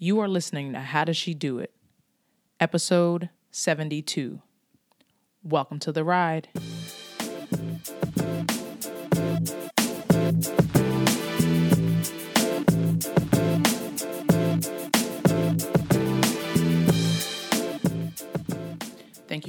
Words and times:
You 0.00 0.20
are 0.20 0.28
listening 0.28 0.74
to 0.74 0.78
How 0.78 1.02
Does 1.02 1.16
She 1.16 1.34
Do 1.34 1.58
It? 1.58 1.72
Episode 2.60 3.30
72. 3.50 4.40
Welcome 5.42 5.80
to 5.80 5.90
the 5.90 6.04
ride. 6.04 6.46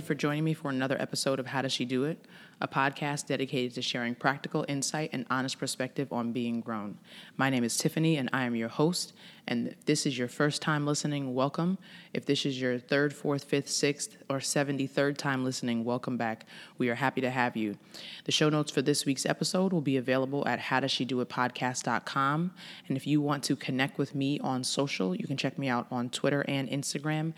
For 0.09 0.15
joining 0.15 0.43
me 0.43 0.55
for 0.55 0.71
another 0.71 0.99
episode 0.99 1.39
of 1.39 1.45
How 1.45 1.61
Does 1.61 1.71
She 1.71 1.85
Do 1.85 2.05
It, 2.05 2.25
a 2.61 2.67
podcast 2.67 3.27
dedicated 3.27 3.75
to 3.75 3.83
sharing 3.83 4.15
practical 4.15 4.65
insight 4.67 5.11
and 5.13 5.23
honest 5.29 5.59
perspective 5.59 6.11
on 6.11 6.31
being 6.31 6.61
grown. 6.61 6.97
My 7.37 7.51
name 7.51 7.63
is 7.63 7.77
Tiffany, 7.77 8.17
and 8.17 8.27
I 8.33 8.45
am 8.45 8.55
your 8.55 8.69
host. 8.69 9.13
And 9.47 9.67
if 9.67 9.85
this 9.85 10.07
is 10.07 10.17
your 10.17 10.27
first 10.27 10.63
time 10.63 10.85
listening, 10.85 11.35
welcome. 11.35 11.77
If 12.13 12.25
this 12.25 12.45
is 12.45 12.59
your 12.59 12.79
third, 12.79 13.13
fourth, 13.13 13.43
fifth, 13.43 13.69
sixth, 13.69 14.17
or 14.29 14.37
73rd 14.37 15.15
time 15.17 15.43
listening, 15.43 15.83
welcome 15.83 16.17
back. 16.17 16.45
We 16.77 16.89
are 16.89 16.95
happy 16.95 17.21
to 17.21 17.29
have 17.29 17.55
you. 17.55 17.77
The 18.25 18.31
show 18.31 18.49
notes 18.49 18.71
for 18.71 18.81
this 18.81 19.05
week's 19.05 19.25
episode 19.25 19.73
will 19.73 19.81
be 19.81 19.97
available 19.97 20.47
at 20.47 20.59
howdoesshedoitpodcast.com. 20.59 22.51
And 22.87 22.97
if 22.97 23.07
you 23.07 23.21
want 23.21 23.43
to 23.43 23.55
connect 23.55 23.97
with 23.97 24.13
me 24.13 24.39
on 24.39 24.63
social, 24.63 25.15
you 25.15 25.27
can 25.27 25.37
check 25.37 25.57
me 25.57 25.67
out 25.69 25.87
on 25.91 26.09
Twitter 26.09 26.43
and 26.47 26.67
Instagram 26.69 27.33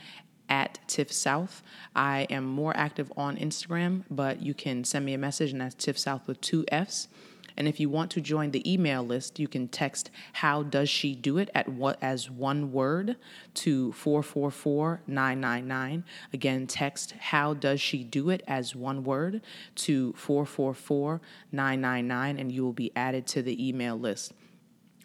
at 0.52 0.80
Tiff 0.86 1.12
South. 1.12 1.64
I 1.96 2.28
am 2.30 2.46
more 2.46 2.76
active 2.76 3.12
on 3.16 3.38
Instagram, 3.38 4.04
but 4.12 4.42
you 4.42 4.54
can 4.54 4.84
send 4.84 5.06
me 5.06 5.14
a 5.14 5.18
message, 5.18 5.54
and 5.54 5.62
that's 5.62 5.74
Tiff 5.74 5.98
South 5.98 6.28
with 6.28 6.42
two 6.42 6.66
F's. 6.68 7.08
And 7.58 7.68
if 7.68 7.80
you 7.80 7.90
want 7.90 8.12
to 8.12 8.22
join 8.22 8.52
the 8.52 8.72
email 8.72 9.02
list, 9.04 9.40
you 9.40 9.48
can 9.48 9.68
text 9.70 10.10
"How 10.34 10.62
does 10.64 10.90
she 10.90 11.16
do 11.16 11.38
it?" 11.38 11.50
at 11.56 11.70
what 11.70 11.98
as 12.02 12.30
one 12.30 12.72
word 12.74 13.16
to 13.56 13.94
four 13.94 14.22
four 14.24 14.52
four 14.52 15.02
nine 15.08 15.40
nine 15.40 15.68
nine. 15.68 16.04
Again, 16.34 16.68
text 16.68 17.14
"How 17.20 17.54
does 17.54 17.80
she 17.80 18.04
do 18.04 18.30
it?" 18.30 18.44
as 18.46 18.76
one 18.76 19.04
word 19.06 19.42
to 19.76 20.14
four 20.14 20.46
four 20.46 20.74
four 20.74 21.22
nine 21.52 21.80
nine 21.80 22.08
nine, 22.08 22.38
and 22.38 22.52
you 22.52 22.64
will 22.64 22.74
be 22.74 22.92
added 22.96 23.26
to 23.28 23.42
the 23.42 23.56
email 23.68 23.98
list. 23.98 24.34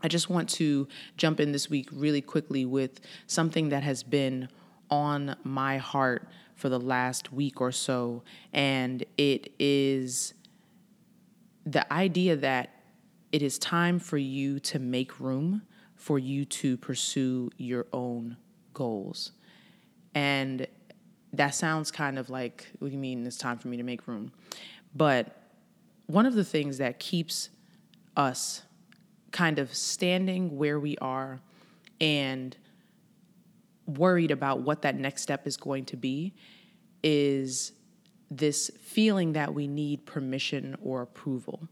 I 0.03 0.08
just 0.08 0.28
want 0.28 0.48
to 0.50 0.88
jump 1.16 1.41
in 1.41 1.53
this 1.53 1.70
week 1.70 1.88
really 1.92 2.20
quickly 2.20 2.64
with 2.64 3.00
something 3.27 3.70
that 3.70 3.83
has 3.83 4.03
been 4.03 4.48
on 4.91 5.37
my 5.45 5.79
heart 5.79 6.29
for 6.55 6.69
the 6.69 6.81
last 6.81 7.33
week 7.33 7.61
or 7.61 7.73
so, 7.73 8.23
and 8.53 9.05
it 9.19 9.53
is 9.59 10.34
the 11.65 11.93
idea 11.93 12.37
that 12.37 12.70
it 13.33 13.43
is 13.43 13.59
time 13.59 13.98
for 13.98 14.17
you 14.17 14.59
to 14.61 14.78
make 14.78 15.20
room 15.20 15.62
for 15.97 16.19
you 16.19 16.45
to 16.45 16.77
pursue 16.77 17.51
your 17.56 17.87
own 17.93 18.37
goals. 18.75 19.33
And 20.15 20.67
that 21.33 21.55
sounds 21.55 21.91
kind 21.91 22.19
of 22.19 22.31
like, 22.31 22.69
what 22.78 22.89
do 22.89 22.93
you 22.93 22.98
mean 22.98 23.27
it's 23.27 23.37
time 23.37 23.59
for 23.59 23.69
me 23.69 23.77
to 23.77 23.83
make 23.83 24.06
room? 24.06 24.31
But 24.95 25.43
one 26.06 26.25
of 26.25 26.34
the 26.34 26.45
things 26.45 26.78
that 26.78 26.98
keeps 26.98 27.50
us 28.17 28.62
kind 29.33 29.59
of 29.59 29.75
standing 29.75 30.56
where 30.56 30.78
we 30.78 30.97
are 30.98 31.41
and 32.00 32.56
worried 33.87 34.31
about 34.31 34.61
what 34.61 34.83
that 34.83 34.97
next 34.97 35.23
step 35.23 35.47
is 35.47 35.56
going 35.56 35.84
to 35.87 35.97
be 35.97 36.34
is 37.03 37.73
this 38.31 38.70
feeling 38.81 39.33
that 39.34 39.55
we 39.55 39.67
need 39.67 40.05
permission 40.05 40.77
or 40.83 41.03
approval. 41.03 41.69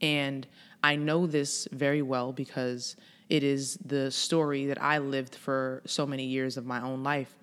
And 0.00 0.46
I 0.82 0.96
know 0.96 1.26
this 1.26 1.68
very 1.72 2.02
well 2.02 2.32
because 2.32 2.96
it 3.28 3.42
is 3.42 3.76
the 3.84 4.10
story 4.10 4.66
that 4.66 4.80
I 4.82 4.98
lived 4.98 5.34
for 5.34 5.82
so 5.84 6.06
many 6.06 6.24
years 6.24 6.56
of 6.56 6.64
my 6.64 6.80
own 6.80 7.02
life. 7.02 7.36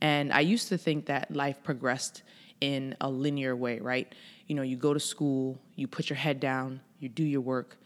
And 0.00 0.32
I 0.32 0.40
used 0.40 0.68
to 0.68 0.78
think 0.78 1.06
that 1.06 1.30
life 1.34 1.62
progressed 1.62 2.22
in 2.60 2.96
a 3.00 3.08
linear 3.08 3.54
way, 3.54 3.78
right? 3.78 4.12
You 4.46 4.56
know, 4.56 4.62
you 4.62 4.76
go 4.76 4.92
to 4.92 5.00
school, 5.00 5.58
you 5.76 5.86
put 5.86 6.10
your 6.10 6.16
head 6.16 6.40
down, 6.40 6.80
you 6.98 7.08
do 7.08 7.22
your 7.24 7.40
work, 7.40 7.78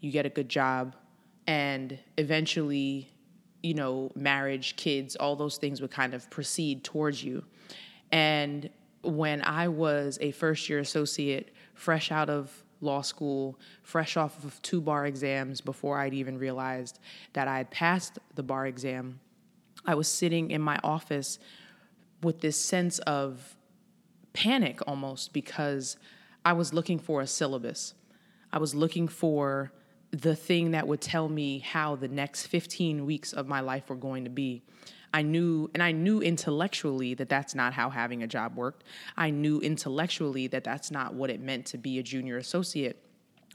you 0.00 0.10
get 0.10 0.26
a 0.26 0.28
good 0.28 0.48
job, 0.48 0.94
and 1.46 1.98
eventually 2.18 3.10
you 3.62 3.74
know, 3.74 4.10
marriage, 4.14 4.76
kids, 4.76 5.16
all 5.16 5.36
those 5.36 5.56
things 5.56 5.80
would 5.80 5.90
kind 5.90 6.14
of 6.14 6.28
proceed 6.30 6.84
towards 6.84 7.22
you. 7.22 7.44
And 8.12 8.70
when 9.02 9.42
I 9.42 9.68
was 9.68 10.18
a 10.20 10.30
first 10.32 10.68
year 10.68 10.78
associate, 10.78 11.50
fresh 11.74 12.10
out 12.10 12.30
of 12.30 12.64
law 12.80 13.02
school, 13.02 13.58
fresh 13.82 14.16
off 14.16 14.44
of 14.44 14.60
two 14.62 14.80
bar 14.80 15.06
exams 15.06 15.60
before 15.60 15.98
I'd 15.98 16.14
even 16.14 16.38
realized 16.38 17.00
that 17.32 17.48
I 17.48 17.58
had 17.58 17.70
passed 17.70 18.18
the 18.34 18.42
bar 18.42 18.66
exam, 18.66 19.20
I 19.84 19.94
was 19.94 20.08
sitting 20.08 20.50
in 20.50 20.60
my 20.60 20.78
office 20.84 21.38
with 22.22 22.40
this 22.40 22.56
sense 22.56 22.98
of 23.00 23.56
panic 24.32 24.80
almost 24.86 25.32
because 25.32 25.96
I 26.44 26.52
was 26.52 26.72
looking 26.72 26.98
for 26.98 27.20
a 27.20 27.26
syllabus. 27.26 27.94
I 28.52 28.58
was 28.58 28.74
looking 28.74 29.08
for 29.08 29.72
the 30.10 30.34
thing 30.34 30.70
that 30.72 30.86
would 30.86 31.00
tell 31.00 31.28
me 31.28 31.58
how 31.58 31.96
the 31.96 32.08
next 32.08 32.46
15 32.46 33.04
weeks 33.04 33.32
of 33.32 33.46
my 33.46 33.60
life 33.60 33.88
were 33.88 33.96
going 33.96 34.24
to 34.24 34.30
be. 34.30 34.62
I 35.12 35.22
knew, 35.22 35.70
and 35.74 35.82
I 35.82 35.92
knew 35.92 36.20
intellectually 36.20 37.14
that 37.14 37.28
that's 37.28 37.54
not 37.54 37.72
how 37.72 37.90
having 37.90 38.22
a 38.22 38.26
job 38.26 38.56
worked. 38.56 38.84
I 39.16 39.30
knew 39.30 39.60
intellectually 39.60 40.46
that 40.48 40.64
that's 40.64 40.90
not 40.90 41.14
what 41.14 41.30
it 41.30 41.40
meant 41.40 41.66
to 41.66 41.78
be 41.78 41.98
a 41.98 42.02
junior 42.02 42.36
associate 42.36 43.02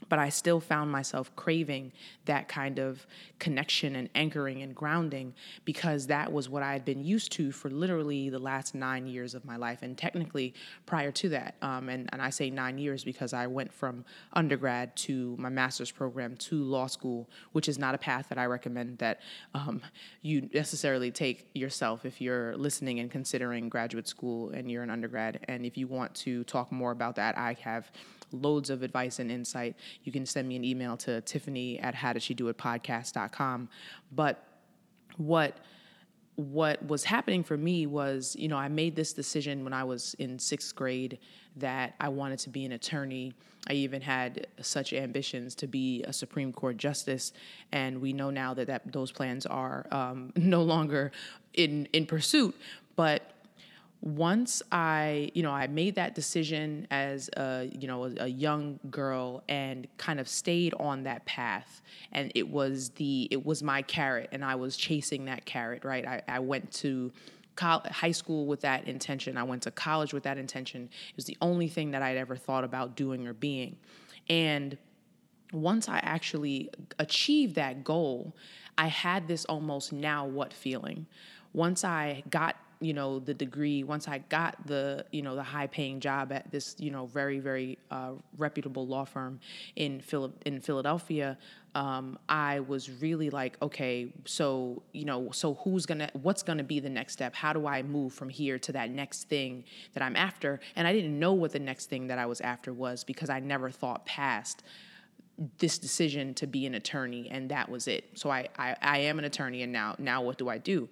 but 0.08 0.18
I 0.18 0.28
still 0.28 0.60
found 0.60 0.90
myself 0.90 1.34
craving 1.36 1.92
that 2.26 2.48
kind 2.48 2.78
of 2.78 3.06
connection 3.38 3.96
and 3.96 4.08
anchoring 4.14 4.62
and 4.62 4.74
grounding 4.74 5.34
because 5.64 6.06
that 6.06 6.32
was 6.32 6.48
what 6.48 6.62
I 6.62 6.72
had 6.72 6.84
been 6.84 7.04
used 7.04 7.32
to 7.32 7.52
for 7.52 7.70
literally 7.70 8.30
the 8.30 8.38
last 8.38 8.74
nine 8.74 9.06
years 9.06 9.34
of 9.34 9.44
my 9.44 9.56
life. 9.56 9.82
And 9.82 9.96
technically, 9.96 10.54
prior 10.86 11.12
to 11.12 11.28
that, 11.30 11.56
um, 11.62 11.88
and, 11.88 12.08
and 12.12 12.22
I 12.22 12.30
say 12.30 12.50
nine 12.50 12.78
years 12.78 13.04
because 13.04 13.32
I 13.32 13.46
went 13.46 13.72
from 13.72 14.04
undergrad 14.32 14.96
to 14.96 15.36
my 15.38 15.48
master's 15.48 15.90
program 15.90 16.36
to 16.36 16.62
law 16.62 16.86
school, 16.86 17.28
which 17.52 17.68
is 17.68 17.78
not 17.78 17.94
a 17.94 17.98
path 17.98 18.28
that 18.28 18.38
I 18.38 18.46
recommend 18.46 18.98
that 18.98 19.20
um, 19.54 19.82
you 20.22 20.48
necessarily 20.52 21.10
take 21.10 21.48
yourself 21.54 22.04
if 22.04 22.20
you're 22.20 22.56
listening 22.56 23.00
and 23.00 23.10
considering 23.10 23.68
graduate 23.68 24.08
school 24.08 24.50
and 24.50 24.70
you're 24.70 24.82
an 24.82 24.90
undergrad. 24.90 25.40
And 25.48 25.66
if 25.66 25.76
you 25.76 25.86
want 25.86 26.14
to 26.16 26.44
talk 26.44 26.72
more 26.72 26.92
about 26.92 27.16
that, 27.16 27.36
I 27.38 27.56
have 27.60 27.90
loads 28.32 28.70
of 28.70 28.82
advice 28.82 29.18
and 29.18 29.30
insight, 29.30 29.76
you 30.02 30.12
can 30.12 30.26
send 30.26 30.48
me 30.48 30.56
an 30.56 30.64
email 30.64 30.96
to 30.98 31.20
tiffany 31.22 31.78
at 31.80 31.94
how 31.94 32.12
does 32.12 32.22
she 32.22 32.34
do 32.34 32.48
it 32.48 32.58
podcast.com. 32.58 33.68
But 34.12 34.44
what 35.16 35.58
what 36.36 36.84
was 36.84 37.04
happening 37.04 37.44
for 37.44 37.56
me 37.56 37.86
was, 37.86 38.34
you 38.36 38.48
know, 38.48 38.56
I 38.56 38.68
made 38.68 38.96
this 38.96 39.12
decision 39.12 39.62
when 39.62 39.72
I 39.72 39.84
was 39.84 40.14
in 40.18 40.38
sixth 40.38 40.74
grade 40.74 41.18
that 41.56 41.94
I 42.00 42.08
wanted 42.08 42.40
to 42.40 42.50
be 42.50 42.64
an 42.64 42.72
attorney. 42.72 43.34
I 43.68 43.74
even 43.74 44.00
had 44.02 44.48
such 44.60 44.92
ambitions 44.92 45.54
to 45.56 45.66
be 45.66 46.02
a 46.02 46.12
Supreme 46.12 46.52
Court 46.52 46.76
justice, 46.76 47.32
and 47.72 48.00
we 48.00 48.12
know 48.12 48.30
now 48.30 48.52
that, 48.54 48.66
that 48.66 48.92
those 48.92 49.12
plans 49.12 49.46
are 49.46 49.86
um, 49.90 50.32
no 50.36 50.62
longer 50.62 51.12
in 51.54 51.86
in 51.92 52.04
pursuit. 52.04 52.54
But 52.96 53.33
once 54.04 54.62
I, 54.70 55.30
you 55.32 55.42
know, 55.42 55.50
I 55.50 55.66
made 55.66 55.94
that 55.94 56.14
decision 56.14 56.86
as 56.90 57.30
a, 57.38 57.70
you 57.72 57.88
know, 57.88 58.04
a, 58.04 58.24
a, 58.24 58.26
young 58.26 58.78
girl 58.90 59.42
and 59.48 59.88
kind 59.96 60.20
of 60.20 60.28
stayed 60.28 60.74
on 60.74 61.04
that 61.04 61.24
path. 61.24 61.80
And 62.12 62.30
it 62.34 62.46
was 62.46 62.90
the, 62.90 63.28
it 63.30 63.46
was 63.46 63.62
my 63.62 63.80
carrot, 63.80 64.28
and 64.30 64.44
I 64.44 64.56
was 64.56 64.76
chasing 64.76 65.24
that 65.24 65.46
carrot, 65.46 65.84
right? 65.84 66.06
I, 66.06 66.20
I 66.28 66.40
went 66.40 66.70
to 66.72 67.12
high 67.58 68.10
school 68.10 68.44
with 68.44 68.60
that 68.60 68.86
intention. 68.86 69.38
I 69.38 69.42
went 69.44 69.62
to 69.62 69.70
college 69.70 70.12
with 70.12 70.24
that 70.24 70.36
intention. 70.36 70.82
It 70.82 71.16
was 71.16 71.24
the 71.24 71.38
only 71.40 71.68
thing 71.68 71.92
that 71.92 72.02
I'd 72.02 72.18
ever 72.18 72.36
thought 72.36 72.64
about 72.64 72.96
doing 72.96 73.26
or 73.26 73.32
being. 73.32 73.78
And 74.28 74.76
once 75.50 75.88
I 75.88 75.98
actually 75.98 76.68
achieved 76.98 77.54
that 77.54 77.84
goal, 77.84 78.34
I 78.76 78.88
had 78.88 79.28
this 79.28 79.46
almost 79.46 79.94
now 79.94 80.26
what 80.26 80.52
feeling. 80.52 81.06
Once 81.54 81.84
I 81.84 82.24
got 82.28 82.56
you 82.80 82.92
know 82.92 83.18
the 83.18 83.34
degree 83.34 83.82
once 83.82 84.08
i 84.08 84.18
got 84.18 84.56
the 84.66 85.04
you 85.12 85.22
know 85.22 85.34
the 85.34 85.42
high 85.42 85.66
paying 85.66 86.00
job 86.00 86.32
at 86.32 86.50
this 86.50 86.76
you 86.78 86.90
know 86.90 87.06
very 87.06 87.38
very 87.38 87.78
uh, 87.90 88.12
reputable 88.36 88.86
law 88.86 89.04
firm 89.04 89.40
in 89.76 90.00
Phil- 90.00 90.34
in 90.44 90.60
philadelphia 90.60 91.38
um, 91.74 92.18
i 92.28 92.60
was 92.60 92.90
really 92.90 93.30
like 93.30 93.56
okay 93.60 94.12
so 94.24 94.82
you 94.92 95.04
know 95.04 95.30
so 95.32 95.54
who's 95.54 95.86
gonna 95.86 96.08
what's 96.22 96.42
gonna 96.42 96.62
be 96.62 96.80
the 96.80 96.88
next 96.88 97.14
step? 97.14 97.34
How 97.34 97.52
do 97.52 97.66
i 97.66 97.82
move 97.82 98.12
from 98.12 98.28
here 98.28 98.58
to 98.60 98.72
that 98.72 98.90
next 98.90 99.28
thing 99.28 99.64
that 99.94 100.02
i'm 100.02 100.16
after? 100.16 100.60
And 100.76 100.86
i 100.86 100.92
didn't 100.92 101.18
know 101.18 101.32
what 101.32 101.52
the 101.52 101.58
next 101.58 101.86
thing 101.90 102.06
that 102.08 102.18
i 102.18 102.26
was 102.26 102.40
after 102.40 102.72
was 102.72 103.04
because 103.04 103.30
i 103.30 103.40
never 103.40 103.70
thought 103.70 104.06
past 104.06 104.62
this 105.58 105.78
decision 105.78 106.32
to 106.34 106.46
be 106.46 106.64
an 106.66 106.74
attorney 106.74 107.28
and 107.30 107.50
that 107.50 107.68
was 107.68 107.88
it. 107.88 108.04
So 108.14 108.30
I, 108.30 108.48
I 108.56 108.76
i 108.80 108.98
am 108.98 109.18
an 109.18 109.24
attorney 109.24 109.62
and 109.62 109.72
now 109.72 109.96
now 109.98 110.22
what 110.22 110.38
do 110.38 110.48
i 110.48 110.58
do 110.58 110.88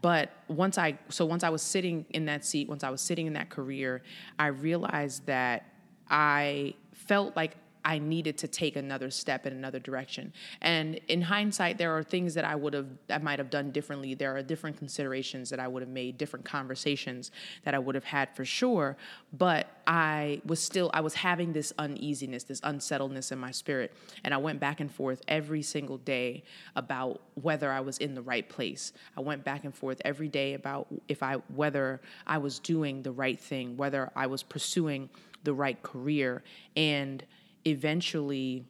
but 0.00 0.30
once 0.48 0.78
I 0.78 0.98
so 1.08 1.24
once 1.24 1.42
I 1.42 1.50
was 1.50 1.62
sitting 1.62 2.06
in 2.10 2.26
that 2.26 2.44
seat, 2.44 2.68
once 2.68 2.84
I 2.84 2.90
was 2.90 3.00
sitting 3.00 3.26
in 3.26 3.32
that 3.34 3.50
career, 3.50 4.02
I 4.38 4.48
realized 4.48 5.26
that 5.26 5.64
I 6.08 6.74
felt 6.92 7.36
like 7.36 7.56
I 7.88 7.98
needed 7.98 8.36
to 8.38 8.48
take 8.48 8.76
another 8.76 9.10
step 9.10 9.46
in 9.46 9.54
another 9.54 9.78
direction. 9.78 10.34
And 10.60 10.96
in 11.08 11.22
hindsight, 11.22 11.78
there 11.78 11.96
are 11.96 12.02
things 12.02 12.34
that 12.34 12.44
I 12.44 12.54
would 12.54 12.74
have, 12.74 12.86
I 13.08 13.16
might 13.16 13.38
have 13.38 13.48
done 13.48 13.70
differently. 13.70 14.12
There 14.12 14.36
are 14.36 14.42
different 14.42 14.76
considerations 14.76 15.48
that 15.48 15.58
I 15.58 15.66
would 15.66 15.80
have 15.80 15.90
made, 15.90 16.18
different 16.18 16.44
conversations 16.44 17.30
that 17.64 17.74
I 17.74 17.78
would 17.78 17.94
have 17.94 18.04
had 18.04 18.36
for 18.36 18.44
sure. 18.44 18.98
But 19.32 19.68
I 19.86 20.42
was 20.44 20.62
still, 20.62 20.90
I 20.92 21.00
was 21.00 21.14
having 21.14 21.54
this 21.54 21.72
uneasiness, 21.78 22.44
this 22.44 22.60
unsettledness 22.62 23.32
in 23.32 23.38
my 23.38 23.52
spirit. 23.52 23.94
And 24.22 24.34
I 24.34 24.36
went 24.36 24.60
back 24.60 24.80
and 24.80 24.92
forth 24.92 25.22
every 25.26 25.62
single 25.62 25.96
day 25.96 26.44
about 26.76 27.22
whether 27.36 27.72
I 27.72 27.80
was 27.80 27.96
in 27.96 28.14
the 28.14 28.20
right 28.20 28.46
place. 28.46 28.92
I 29.16 29.22
went 29.22 29.44
back 29.44 29.64
and 29.64 29.74
forth 29.74 30.02
every 30.04 30.28
day 30.28 30.52
about 30.52 30.88
if 31.08 31.22
I, 31.22 31.36
whether 31.54 32.02
I 32.26 32.36
was 32.36 32.58
doing 32.58 33.02
the 33.02 33.12
right 33.12 33.40
thing, 33.40 33.78
whether 33.78 34.10
I 34.14 34.26
was 34.26 34.42
pursuing 34.42 35.08
the 35.44 35.54
right 35.54 35.82
career. 35.82 36.42
And 36.76 37.24
eventually, 37.64 38.64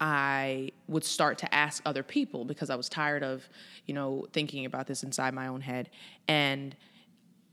I 0.00 0.70
would 0.88 1.04
start 1.04 1.38
to 1.38 1.54
ask 1.54 1.82
other 1.86 2.02
people 2.02 2.44
because 2.44 2.70
I 2.70 2.76
was 2.76 2.88
tired 2.88 3.22
of, 3.22 3.48
you 3.86 3.94
know, 3.94 4.26
thinking 4.32 4.66
about 4.66 4.86
this 4.86 5.02
inside 5.02 5.32
my 5.32 5.46
own 5.46 5.62
head. 5.62 5.90
And 6.28 6.76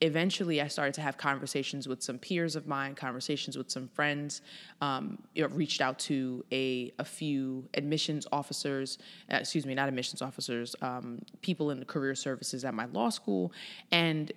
eventually 0.02 0.62
I 0.62 0.68
started 0.68 0.94
to 0.96 1.02
have 1.02 1.18
conversations 1.18 1.88
with 1.88 2.04
some 2.04 2.18
peers 2.18 2.58
of 2.58 2.68
mine, 2.68 2.96
conversations 2.96 3.58
with 3.58 3.72
some 3.72 3.88
friends. 3.88 4.42
Um, 4.82 5.20
you 5.34 5.44
know, 5.44 5.48
reached 5.56 5.80
out 5.80 5.98
to 6.00 6.44
a, 6.52 6.92
a 7.00 7.06
few 7.06 7.70
admissions 7.76 8.28
officers, 8.32 8.98
uh, 9.32 9.38
excuse 9.38 9.66
me, 9.66 9.74
not 9.74 9.88
admissions 9.88 10.22
officers, 10.22 10.76
um, 10.82 11.22
people 11.42 11.72
in 11.72 11.80
the 11.80 11.86
career 11.86 12.16
services 12.16 12.66
at 12.66 12.74
my 12.74 12.86
law 12.86 13.10
school, 13.10 13.54
and 13.92 14.34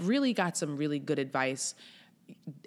really 0.00 0.32
got 0.32 0.56
some 0.56 0.76
really 0.76 1.00
good 1.00 1.18
advice 1.18 1.74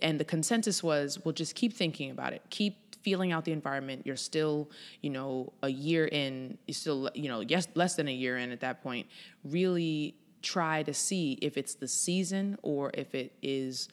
and 0.01 0.19
the 0.19 0.25
consensus 0.25 0.83
was 0.83 1.23
well 1.23 1.33
just 1.33 1.55
keep 1.55 1.73
thinking 1.73 2.11
about 2.11 2.33
it. 2.33 2.41
Keep 2.49 2.95
feeling 3.01 3.31
out 3.31 3.45
the 3.45 3.51
environment. 3.51 4.05
You're 4.05 4.15
still 4.15 4.69
you 5.01 5.09
know 5.09 5.53
a 5.61 5.69
year 5.69 6.05
in 6.05 6.57
you're 6.67 6.73
still 6.73 7.09
you 7.13 7.29
know 7.29 7.41
yes 7.41 7.67
less 7.75 7.95
than 7.95 8.07
a 8.07 8.13
year 8.13 8.37
in 8.37 8.51
at 8.51 8.61
that 8.61 8.81
point. 8.81 9.07
Really 9.43 10.15
try 10.41 10.83
to 10.83 10.93
see 10.93 11.39
if 11.41 11.57
it's 11.57 11.75
the 11.75 11.87
season 11.87 12.57
or 12.61 12.91
if 12.93 13.15
it 13.15 13.33
is 13.41 13.89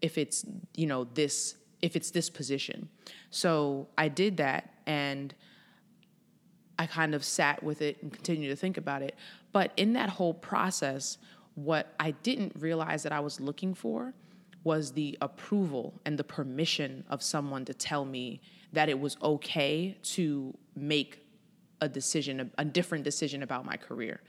if 0.00 0.18
it's 0.18 0.44
you 0.74 0.86
know 0.86 1.04
this 1.04 1.56
if 1.80 1.96
it's 1.96 2.10
this 2.10 2.30
position. 2.30 2.88
So 3.30 3.88
i 3.96 4.08
did 4.08 4.36
that 4.38 4.74
and 4.86 5.34
i 6.78 6.86
kind 6.86 7.14
of 7.14 7.24
sat 7.24 7.62
with 7.62 7.82
it 7.82 8.02
and 8.02 8.12
continued 8.12 8.48
to 8.48 8.56
think 8.56 8.76
about 8.76 9.02
it. 9.02 9.16
But 9.52 9.72
in 9.76 9.92
that 9.94 10.08
whole 10.08 10.34
process 10.34 11.18
what 11.54 11.94
i 12.00 12.10
didn't 12.10 12.52
realize 12.58 13.02
that 13.02 13.12
i 13.12 13.20
was 13.20 13.40
looking 13.40 13.74
for 13.74 14.14
was 14.64 14.92
the 14.92 15.18
approval 15.20 16.00
and 16.04 16.18
the 16.18 16.24
permission 16.24 17.04
of 17.08 17.22
someone 17.22 17.64
to 17.64 17.74
tell 17.74 18.04
me 18.04 18.40
that 18.72 18.88
it 18.88 18.98
was 18.98 19.16
okay 19.22 19.96
to 20.02 20.56
make 20.76 21.26
a 21.80 21.88
decision, 21.88 22.50
a, 22.58 22.64
different 22.64 23.04
decision 23.04 23.42
about 23.42 23.64
my 23.64 23.76
career. 23.76 24.20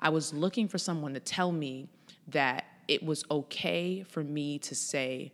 I 0.00 0.08
was 0.08 0.32
looking 0.32 0.66
for 0.66 0.78
someone 0.78 1.12
to 1.14 1.20
tell 1.20 1.52
me 1.52 1.88
that 2.28 2.64
it 2.88 3.04
was 3.04 3.24
okay 3.30 4.02
for 4.02 4.24
me 4.24 4.58
to 4.60 4.74
say, 4.74 5.32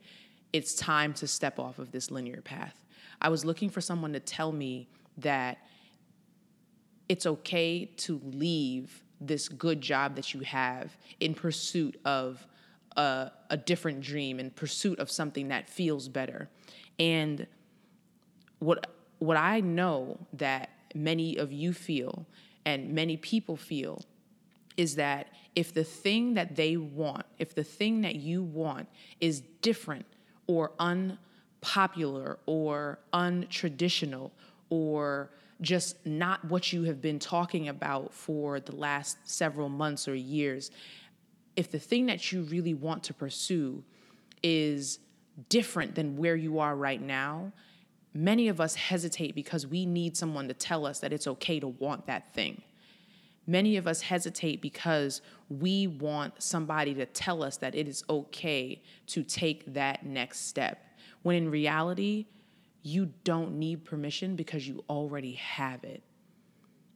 it's 0.52 0.75
time 0.75 1.14
to 1.14 1.26
step 1.26 1.58
off 1.58 1.78
of 1.78 1.93
this 1.93 2.11
linear 2.11 2.43
path. 2.43 2.75
I 3.22 3.28
was 3.28 3.44
looking 3.44 3.70
for 3.70 3.81
someone 3.81 4.12
to 4.12 4.20
tell 4.20 4.52
me 4.52 4.88
that 5.19 5.58
it's 7.08 7.26
okay 7.26 7.87
to 7.96 8.20
leave 8.25 9.02
this 9.20 9.49
good 9.49 9.81
job 9.81 10.14
that 10.16 10.34
you 10.34 10.40
have 10.40 10.96
in 11.20 11.34
pursuit 11.34 11.99
of 12.04 12.46
a, 12.99 13.33
a 13.49 13.56
different 13.56 14.00
dream 14.03 14.39
in 14.41 14.50
pursuit 14.50 14.99
of 14.99 15.11
something 15.11 15.49
that 15.49 15.71
feels 15.71 16.09
better. 16.09 16.50
And 16.99 17.47
what 18.59 18.93
what 19.21 19.37
I 19.37 19.61
know 19.61 20.19
that 20.35 20.71
many 20.95 21.37
of 21.37 21.53
you 21.53 21.73
feel 21.73 22.27
and 22.65 22.93
many 22.93 23.17
people 23.17 23.56
feel 23.56 24.03
is 24.77 24.95
that 24.97 25.29
if 25.56 25.75
the 25.75 25.83
thing 25.83 26.35
that 26.35 26.55
they 26.55 26.77
want, 26.77 27.27
if 27.39 27.55
the 27.55 27.65
thing 27.65 28.03
that 28.03 28.17
you 28.17 28.43
want 28.43 28.89
is 29.21 29.43
different 29.61 30.06
or 30.47 30.71
unpopular 30.79 32.39
or 32.47 33.00
untraditional 33.12 34.31
or 34.71 35.31
just 35.61 36.06
not 36.06 36.45
what 36.45 36.73
you 36.73 36.85
have 36.85 37.00
been 37.00 37.19
talking 37.19 37.69
about 37.69 38.15
for 38.15 38.61
the 38.61 38.75
last 38.75 39.19
several 39.25 39.69
months 39.69 40.06
or 40.06 40.15
years, 40.15 40.71
if 41.58 41.72
the 41.72 41.78
thing 41.81 42.06
that 42.06 42.31
you 42.31 42.43
really 42.43 42.72
want 42.72 43.02
to 43.02 43.12
pursue 43.12 43.82
is 44.44 45.00
different 45.49 45.96
than 45.96 46.16
where 46.16 46.37
you 46.37 46.60
are 46.60 46.76
right 46.76 47.02
now, 47.02 47.50
many 48.14 48.46
of 48.46 48.60
us 48.60 48.76
hesitate 48.76 49.34
because 49.34 49.66
we 49.66 49.84
need 49.84 50.16
someone 50.16 50.46
to 50.46 50.55
tell 50.55 50.87
us 50.87 51.00
that 51.00 51.12
it's 51.12 51.26
okay 51.26 51.58
to 51.58 51.66
want 51.66 52.06
that 52.06 52.32
thing. 52.32 52.62
Many 53.44 53.76
of 53.76 53.88
us 53.88 54.02
hesitate 54.02 54.62
because 54.62 55.20
we 55.49 55.88
want 55.88 56.40
somebody 56.40 56.94
to 56.94 57.06
tell 57.06 57.43
us 57.43 57.56
that 57.56 57.75
it 57.75 57.88
is 57.88 58.04
okay 58.08 58.81
to 59.08 59.25
take 59.25 59.75
that 59.75 60.06
next 60.06 60.46
step. 60.46 60.81
When 61.22 61.34
in 61.34 61.50
reality, 61.50 62.26
you 62.84 63.11
don't 63.25 63.58
need 63.58 63.84
permission 63.84 64.37
because 64.37 64.69
you 64.69 64.84
already 64.88 65.32
have 65.32 65.82
it 65.82 66.04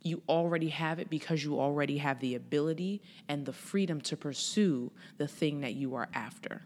you 0.05 0.23
already 0.29 0.69
have 0.69 0.99
it 0.99 1.11
because 1.11 1.45
you 1.45 1.61
already 1.61 1.99
have 1.99 2.21
the 2.21 2.35
ability 2.35 3.03
and 3.29 3.47
the 3.47 3.53
freedom 3.53 4.01
to 4.01 4.17
pursue 4.17 4.91
the 5.19 5.29
thing 5.29 5.61
that 5.61 5.75
you 5.75 5.95
are 5.95 6.09
after. 6.15 6.63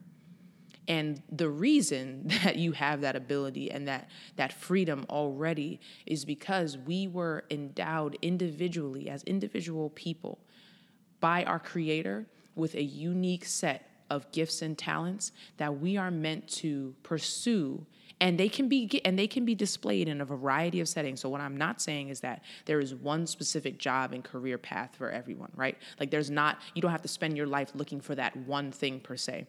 And 0.89 1.23
the 1.31 1.49
reason 1.49 2.29
that 2.45 2.57
you 2.57 2.73
have 2.73 3.01
that 3.01 3.17
ability 3.17 3.71
and 3.71 3.89
that, 3.89 4.09
that 4.37 4.53
freedom 4.53 5.07
already 5.11 5.81
is 6.07 6.25
because 6.25 6.79
we 6.79 7.09
were 7.09 7.45
endowed 7.51 8.17
individually, 8.23 9.09
as 9.09 9.23
individual 9.25 9.91
people, 9.91 10.39
by 11.21 11.45
our 11.45 11.59
Creator 11.59 12.27
with 12.55 12.75
a 12.75 12.83
unique 12.83 13.45
set 13.45 13.91
of 14.11 14.31
gifts 14.33 14.63
and 14.63 14.77
talents 14.77 15.33
that 15.57 15.81
we 15.81 15.97
are 15.97 16.11
meant 16.11 16.49
to 16.49 16.95
pursue 17.03 17.85
and 18.21 18.39
they 18.39 18.49
can 18.49 18.69
be 18.69 19.01
and 19.05 19.19
they 19.19 19.27
can 19.27 19.45
be 19.45 19.55
displayed 19.55 20.09
in 20.09 20.21
a 20.21 20.25
variety 20.25 20.81
of 20.81 20.89
settings. 20.89 21.21
So 21.21 21.29
what 21.29 21.41
i'm 21.41 21.57
not 21.57 21.81
saying 21.81 22.09
is 22.09 22.21
that 22.21 22.43
there 22.65 22.81
is 22.81 22.95
one 22.95 23.27
specific 23.27 23.79
job 23.79 24.13
and 24.13 24.25
career 24.25 24.59
path 24.59 24.95
for 24.97 25.11
everyone 25.11 25.51
right? 25.55 25.77
Like 26.01 26.11
there's 26.11 26.31
not 26.31 26.59
you 26.75 26.83
don't 26.83 26.91
have 26.91 27.03
to 27.03 27.09
spend 27.09 27.37
your 27.37 27.47
life 27.47 27.73
looking 27.75 28.01
for 28.01 28.15
that 28.15 28.37
one 28.37 28.73
thing 28.73 29.01
per 29.01 29.17
se 29.17 29.47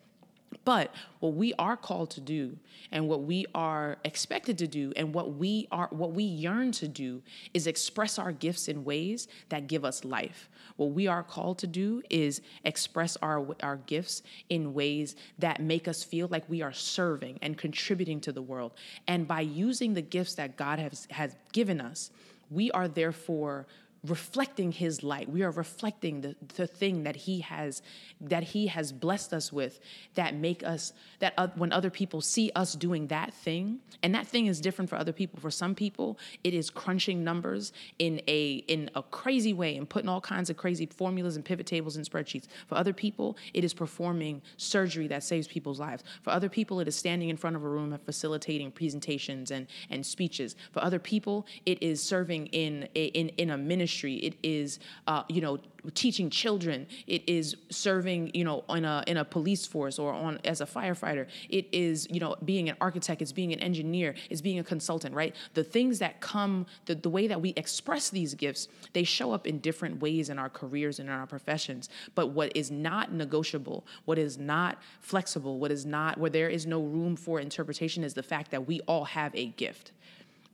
but 0.64 0.94
what 1.20 1.34
we 1.34 1.54
are 1.60 1.78
called 1.78 2.10
to 2.12 2.22
do 2.22 2.58
and 2.92 3.08
what 3.08 3.24
we 3.24 3.46
are 3.54 3.98
expected 4.04 4.58
to 4.58 4.68
do 4.68 4.94
and 4.96 5.14
what 5.14 5.36
we 5.36 5.68
are 5.72 5.88
what 5.92 6.12
we 6.14 6.24
yearn 6.24 6.72
to 6.74 6.88
do 6.88 7.22
is 7.54 7.68
express 7.68 8.18
our 8.18 8.32
gifts 8.32 8.68
in 8.68 8.84
ways 8.84 9.28
that 9.50 9.68
give 9.68 9.84
us 9.84 10.06
life. 10.06 10.50
What 10.78 10.92
we 10.92 11.08
are 11.08 11.24
called 11.24 11.60
to 11.60 11.68
do 11.68 12.02
is 12.10 12.42
express 12.64 13.18
our 13.22 13.56
our 13.62 13.78
gifts 13.78 14.24
in 14.50 14.74
ways 14.74 15.16
that 15.40 15.62
make 15.62 15.88
us 15.88 16.04
feel 16.04 16.28
like 16.30 16.50
we 16.50 16.62
are 16.62 16.74
serving 16.74 17.40
and 17.42 17.58
contributing 17.58 18.20
to 18.22 18.32
the 18.32 18.42
world. 18.42 18.74
And 19.08 19.28
by 19.28 19.42
using 19.42 19.94
the 19.94 20.02
gifts 20.02 20.36
that 20.36 20.56
God 20.56 20.80
has 20.80 21.08
has 21.12 21.36
given 21.52 21.82
us, 21.82 22.12
we 22.50 22.72
are 22.72 22.88
therefore 22.88 23.68
reflecting 24.08 24.72
his 24.72 25.04
light. 25.04 25.30
We 25.30 25.44
are 25.44 25.52
reflecting 25.52 26.22
the, 26.22 26.36
the 26.56 26.68
thing 26.68 27.04
that 27.04 27.16
he 27.16 27.42
has 27.42 27.82
that 28.22 28.44
he 28.44 28.68
has 28.68 28.92
blessed 28.92 29.34
us 29.34 29.52
with 29.52 29.80
that 30.16 30.36
make 30.36 30.64
us 30.64 30.94
that 31.20 31.34
uh, 31.38 31.48
when 31.56 31.72
other 31.72 31.90
people 31.90 32.22
see 32.22 32.52
us 32.56 32.74
doing 32.74 33.08
that 33.08 33.34
thing 33.34 33.80
and 34.04 34.14
that 34.16 34.28
thing 34.28 34.48
is 34.48 34.62
different 34.62 34.90
for 34.90 34.96
other 34.96 35.12
people. 35.14 35.40
For 35.40 35.52
some 35.52 35.76
people 35.76 36.18
it 36.44 36.54
is 36.54 36.70
crunching 36.70 37.24
numbers 37.24 37.74
in 38.00 38.22
a 38.28 38.64
in 38.68 38.90
a 38.96 39.04
crazy 39.04 39.54
way 39.54 39.76
and 39.78 39.90
putting 39.90 40.10
all 40.10 40.22
kinds 40.22 40.50
of 40.50 40.58
crazy 40.58 40.86
formulas 40.86 41.36
and 41.36 41.44
pivot 41.44 41.66
tables 41.66 41.96
and 41.96 42.10
spreadsheets. 42.10 42.46
For 42.68 42.76
other 42.76 42.94
people 42.94 43.38
it 43.54 43.64
is 43.64 43.74
performing 43.74 44.42
surgery 44.58 45.08
that 45.08 45.24
saves 45.24 45.48
people's 45.48 45.80
lives. 45.80 46.04
For 46.22 46.30
other 46.30 46.50
people 46.50 46.80
it 46.80 46.88
is 46.88 46.96
standing 46.96 47.30
in 47.30 47.38
front 47.38 47.56
of 47.56 47.64
a 47.64 47.70
room 47.70 47.94
and 47.94 48.02
facilitating 48.02 48.72
presentations 48.72 49.52
and 49.52 49.68
and 49.90 50.06
speeches. 50.06 50.56
For 50.72 50.84
other 50.84 51.00
people 51.00 51.46
it 51.66 51.82
is 51.82 52.02
serving 52.02 52.48
in 52.48 52.88
in 52.94 53.30
in 53.30 53.50
a 53.50 53.58
ministry 53.58 53.97
ministry. 54.04 54.28
It 54.28 54.36
is, 54.44 54.80
uh, 55.08 55.24
you 55.30 55.42
know, 55.42 55.60
teaching 55.94 56.30
children. 56.30 56.86
It 57.06 57.28
is 57.28 57.56
serving, 57.70 58.32
you 58.34 58.44
know, 58.44 58.64
in 58.70 58.86
a 58.86 59.04
in 59.08 59.18
a 59.18 59.26
police 59.26 59.66
force 59.66 60.00
or 60.00 60.14
on 60.14 60.40
as 60.44 60.62
a 60.62 60.66
firefighter. 60.66 61.28
It 61.50 61.68
is, 61.72 62.08
you 62.10 62.20
know, 62.20 62.36
being 62.44 62.70
an 62.70 62.76
architect. 62.82 63.22
It's 63.22 63.32
being 63.32 63.54
an 63.54 63.60
engineer. 63.60 64.16
It's 64.30 64.42
being 64.42 64.60
a 64.60 64.64
consultant. 64.64 65.16
Right. 65.16 65.36
The 65.54 65.64
things 65.64 66.00
that 66.00 66.20
come, 66.20 66.66
the 66.86 66.96
the 66.96 67.10
way 67.10 67.28
that 67.28 67.42
we 67.42 67.54
express 67.56 68.10
these 68.10 68.36
gifts, 68.36 68.68
they 68.94 69.04
show 69.04 69.32
up 69.32 69.48
in 69.48 69.60
different 69.60 70.02
ways 70.02 70.30
in 70.30 70.40
our 70.40 70.50
careers 70.50 71.00
and 71.00 71.10
in 71.10 71.16
our 71.16 71.28
professions. 71.28 71.90
But 72.16 72.28
what 72.28 72.52
is 72.56 72.70
not 72.72 73.12
negotiable, 73.12 73.86
what 74.06 74.18
is 74.18 74.38
not 74.38 74.78
flexible, 75.02 75.60
what 75.60 75.72
is 75.72 75.86
not 75.86 76.18
where 76.18 76.30
there 76.30 76.50
is 76.50 76.66
no 76.66 76.82
room 76.82 77.16
for 77.16 77.40
interpretation 77.40 78.04
is 78.04 78.14
the 78.14 78.24
fact 78.24 78.52
that 78.52 78.68
we 78.68 78.82
all 78.82 79.06
have 79.06 79.34
a 79.36 79.48
gift 79.48 79.92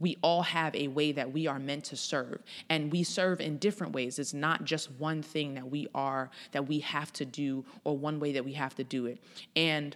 we 0.03 0.17
all 0.21 0.43
have 0.43 0.75
a 0.75 0.87
way 0.89 1.11
that 1.11 1.31
we 1.31 1.47
are 1.47 1.59
meant 1.59 1.85
to 1.85 1.95
serve 1.95 2.43
and 2.69 2.91
we 2.91 3.03
serve 3.03 3.39
in 3.39 3.57
different 3.57 3.93
ways 3.93 4.19
it's 4.19 4.33
not 4.33 4.65
just 4.65 4.91
one 4.91 5.23
thing 5.23 5.53
that 5.55 5.69
we 5.69 5.87
are 5.95 6.29
that 6.51 6.67
we 6.67 6.79
have 6.79 7.11
to 7.13 7.25
do 7.25 7.63
or 7.83 7.97
one 7.97 8.19
way 8.19 8.33
that 8.33 8.43
we 8.43 8.53
have 8.53 8.75
to 8.75 8.83
do 8.83 9.05
it 9.05 9.17
and 9.55 9.95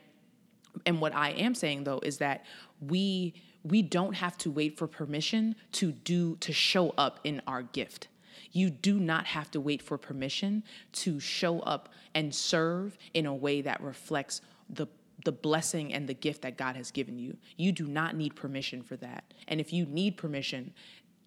and 0.86 1.02
what 1.02 1.14
i 1.14 1.32
am 1.32 1.54
saying 1.54 1.84
though 1.84 2.00
is 2.04 2.18
that 2.18 2.46
we 2.82 3.34
we 3.70 3.82
don't 3.82 4.14
have 4.14 4.38
to 4.38 4.52
wait 4.52 4.78
for 4.78 4.88
permission 4.88 5.56
to 5.74 5.92
do 5.92 6.36
to 6.38 6.54
show 6.54 6.94
up 6.98 7.20
in 7.24 7.42
our 7.48 7.64
gift. 7.64 8.08
You 8.52 8.70
do 8.70 9.00
not 9.00 9.26
have 9.26 9.52
to 9.52 9.60
wait 9.60 9.82
for 9.82 9.98
permission 9.98 10.64
to 10.94 11.20
show 11.20 11.60
up 11.60 11.90
and 12.16 12.34
serve 12.34 12.98
in 13.14 13.26
a 13.26 13.36
way 13.36 13.62
that 13.62 13.82
reflects 13.82 14.42
the 14.70 14.88
the 15.28 15.32
blessing 15.34 15.94
and 15.94 16.08
the 16.08 16.14
gift 16.14 16.42
that 16.44 16.58
God 16.58 16.78
has 16.78 16.90
given 16.90 17.20
you. 17.20 17.36
You 17.58 17.74
do 17.74 17.86
not 17.86 18.16
need 18.16 18.34
permission 18.34 18.82
for 18.82 18.96
that. 18.96 19.26
And 19.50 19.60
if 19.60 19.74
you 19.74 19.86
need 19.86 20.16
permission, 20.16 20.74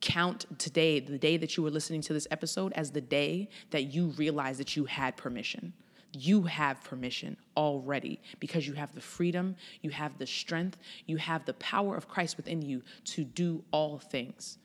count 0.01 0.47
today, 0.59 1.01
the 1.01 1.19
day 1.19 1.37
that 1.37 1.55
you 1.55 1.63
were 1.63 1.71
listening 1.71 2.01
to 2.01 2.15
this 2.15 2.27
episode, 2.31 2.73
as 2.73 2.93
the 2.93 3.03
day 3.03 3.51
that 3.73 3.93
you 3.93 4.07
realize 4.17 4.57
that 4.57 4.75
you 4.75 4.87
had 4.87 5.19
permission. 5.19 5.75
You 6.15 6.45
have 6.45 6.83
permission 6.83 7.37
already 7.59 8.23
because 8.39 8.67
you 8.67 8.73
have 8.73 8.95
the 8.95 9.03
freedom, 9.03 9.55
you 9.83 9.91
have 9.91 10.17
the 10.17 10.27
strength, 10.27 10.79
you 11.05 11.19
have 11.19 11.45
the 11.45 11.53
power 11.55 11.95
of 11.95 12.09
Christ 12.09 12.39
within 12.39 12.63
you 12.63 12.83
to 13.05 13.23
do 13.23 13.63
all 13.71 13.99
things. 13.99 14.57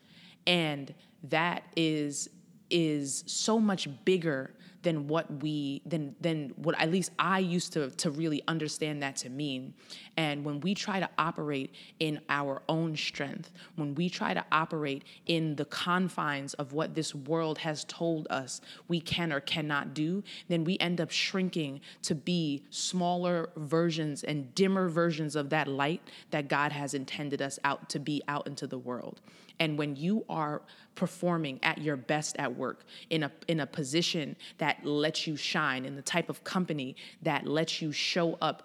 And 0.46 0.94
that 1.24 1.62
is 1.76 2.30
is 2.70 3.22
so 3.26 3.60
much 3.60 3.86
bigger 4.06 4.54
than 4.86 5.08
what 5.08 5.42
we 5.42 5.82
than 5.84 6.14
than 6.20 6.52
what 6.54 6.80
at 6.80 6.92
least 6.92 7.10
I 7.18 7.40
used 7.40 7.72
to 7.72 7.90
to 7.90 8.08
really 8.12 8.40
understand 8.46 9.02
that 9.02 9.16
to 9.16 9.28
mean. 9.28 9.74
And 10.16 10.44
when 10.44 10.60
we 10.60 10.74
try 10.74 11.00
to 11.00 11.10
operate 11.18 11.74
in 11.98 12.20
our 12.28 12.62
own 12.68 12.94
strength, 12.94 13.50
when 13.74 13.96
we 13.96 14.08
try 14.08 14.32
to 14.32 14.44
operate 14.52 15.02
in 15.26 15.56
the 15.56 15.64
confines 15.64 16.54
of 16.54 16.72
what 16.72 16.94
this 16.94 17.16
world 17.16 17.58
has 17.58 17.82
told 17.86 18.28
us 18.30 18.60
we 18.86 19.00
can 19.00 19.32
or 19.32 19.40
cannot 19.40 19.92
do, 19.92 20.22
then 20.46 20.62
we 20.62 20.78
end 20.78 21.00
up 21.00 21.10
shrinking 21.10 21.80
to 22.02 22.14
be 22.14 22.62
smaller 22.70 23.50
versions 23.56 24.22
and 24.22 24.54
dimmer 24.54 24.88
versions 24.88 25.34
of 25.34 25.50
that 25.50 25.66
light 25.66 26.00
that 26.30 26.46
God 26.46 26.70
has 26.70 26.94
intended 26.94 27.42
us 27.42 27.58
out 27.64 27.88
to 27.88 27.98
be 27.98 28.22
out 28.28 28.46
into 28.46 28.68
the 28.68 28.78
world. 28.78 29.20
And 29.58 29.78
when 29.78 29.96
you 29.96 30.24
are 30.28 30.62
performing 30.94 31.58
at 31.62 31.78
your 31.78 31.96
best 31.96 32.36
at 32.38 32.56
work 32.56 32.84
in 33.10 33.22
a 33.22 33.32
in 33.48 33.60
a 33.60 33.66
position 33.66 34.36
that 34.58 34.84
lets 34.84 35.26
you 35.26 35.36
shine 35.36 35.84
in 35.84 35.94
the 35.94 36.02
type 36.02 36.28
of 36.30 36.42
company 36.44 36.96
that 37.22 37.46
lets 37.46 37.82
you 37.82 37.92
show 37.92 38.38
up 38.40 38.62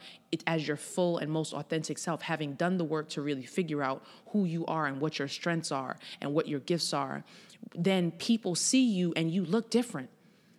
as 0.48 0.66
your 0.66 0.78
full 0.78 1.18
and 1.18 1.30
most 1.30 1.54
authentic 1.54 1.98
self 1.98 2.22
having 2.22 2.54
done 2.54 2.78
the 2.78 2.86
work 2.86 3.10
to 3.10 3.22
really 3.22 3.46
figure 3.46 3.84
out 3.84 4.04
who 4.28 4.46
you 4.46 4.66
are 4.68 4.86
and 4.86 5.02
what 5.02 5.20
your 5.20 5.28
strengths 5.28 5.72
are 5.72 5.98
and 6.22 6.34
what 6.34 6.48
your 6.48 6.62
gifts 6.62 6.94
are 6.94 7.24
then 7.76 8.12
people 8.12 8.56
see 8.56 8.84
you 8.84 9.14
and 9.16 9.32
you 9.32 9.46
look 9.46 9.70
different. 9.70 10.10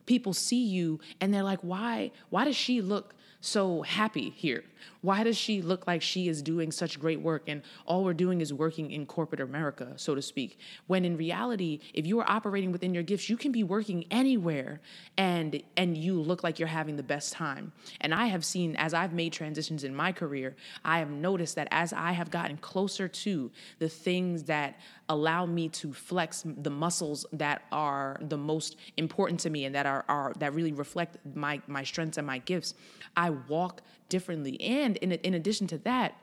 People 0.07 0.33
see 0.33 0.65
you 0.65 1.01
and 1.21 1.33
they're 1.33 1.43
like 1.43 1.61
why 1.61 2.11
why 2.31 2.45
does 2.45 2.57
she 2.57 2.81
look 2.81 3.15
so 3.43 3.83
happy 3.83 4.31
here? 4.31 4.63
Why 5.01 5.25
does 5.25 5.37
she 5.37 5.63
look 5.63 5.87
like 5.87 6.01
she 6.01 6.29
is 6.29 6.43
doing 6.43 6.71
such 6.71 7.01
great 7.01 7.21
work 7.21 7.43
and 7.49 7.63
all 7.87 8.05
we're 8.05 8.15
doing 8.15 8.41
is 8.41 8.55
working 8.55 8.93
in 8.93 9.05
corporate 9.05 9.41
America, 9.41 9.95
so 9.97 10.15
to 10.15 10.23
speak? 10.23 10.61
When 10.87 11.05
in 11.05 11.17
reality, 11.17 11.81
if 11.93 12.07
you 12.07 12.21
are 12.21 12.31
operating 12.31 12.71
within 12.71 12.95
your 12.95 13.03
gifts, 13.03 13.29
you 13.29 13.37
can 13.37 13.51
be 13.51 13.65
working 13.65 14.05
anywhere 14.13 14.81
and 15.17 15.61
and 15.77 15.97
you 15.97 16.21
look 16.21 16.45
like 16.45 16.61
you're 16.61 16.69
having 16.69 16.97
the 16.97 17.03
best 17.03 17.33
time. 17.33 17.73
And 18.01 18.15
I 18.15 18.27
have 18.27 18.45
seen 18.45 18.77
as 18.77 18.95
I've 18.95 19.13
made 19.13 19.33
transitions 19.33 19.83
in 19.83 19.95
my 19.95 20.13
career, 20.13 20.55
I 20.85 21.01
have 21.01 21.11
noticed 21.11 21.57
that 21.57 21.67
as 21.73 21.93
I 21.93 22.13
have 22.13 22.31
gotten 22.31 22.57
closer 22.59 23.09
to 23.09 23.51
the 23.81 23.89
things 23.89 24.45
that 24.45 24.79
allow 25.13 25.47
me 25.47 25.69
to 25.69 25.93
flex 25.93 26.43
the 26.45 26.71
muscles 26.71 27.27
that 27.33 27.63
are 27.71 28.19
the 28.21 28.39
most 28.39 28.77
important 28.97 29.39
to 29.41 29.51
me 29.51 29.67
and 29.67 29.75
that 29.75 29.87
are, 29.87 30.05
are 30.09 30.33
that 30.39 30.55
really 30.55 30.73
reflect 30.73 31.19
my 31.35 31.61
my 31.67 31.85
strengths 31.85 32.19
and 32.19 32.27
my 32.27 32.39
gifts, 32.39 32.75
I 33.17 33.31
walk 33.31 33.83
differently. 34.09 34.61
And 34.61 34.97
in, 34.99 35.13
in 35.13 35.35
addition 35.35 35.67
to 35.69 35.79
that, 35.79 36.15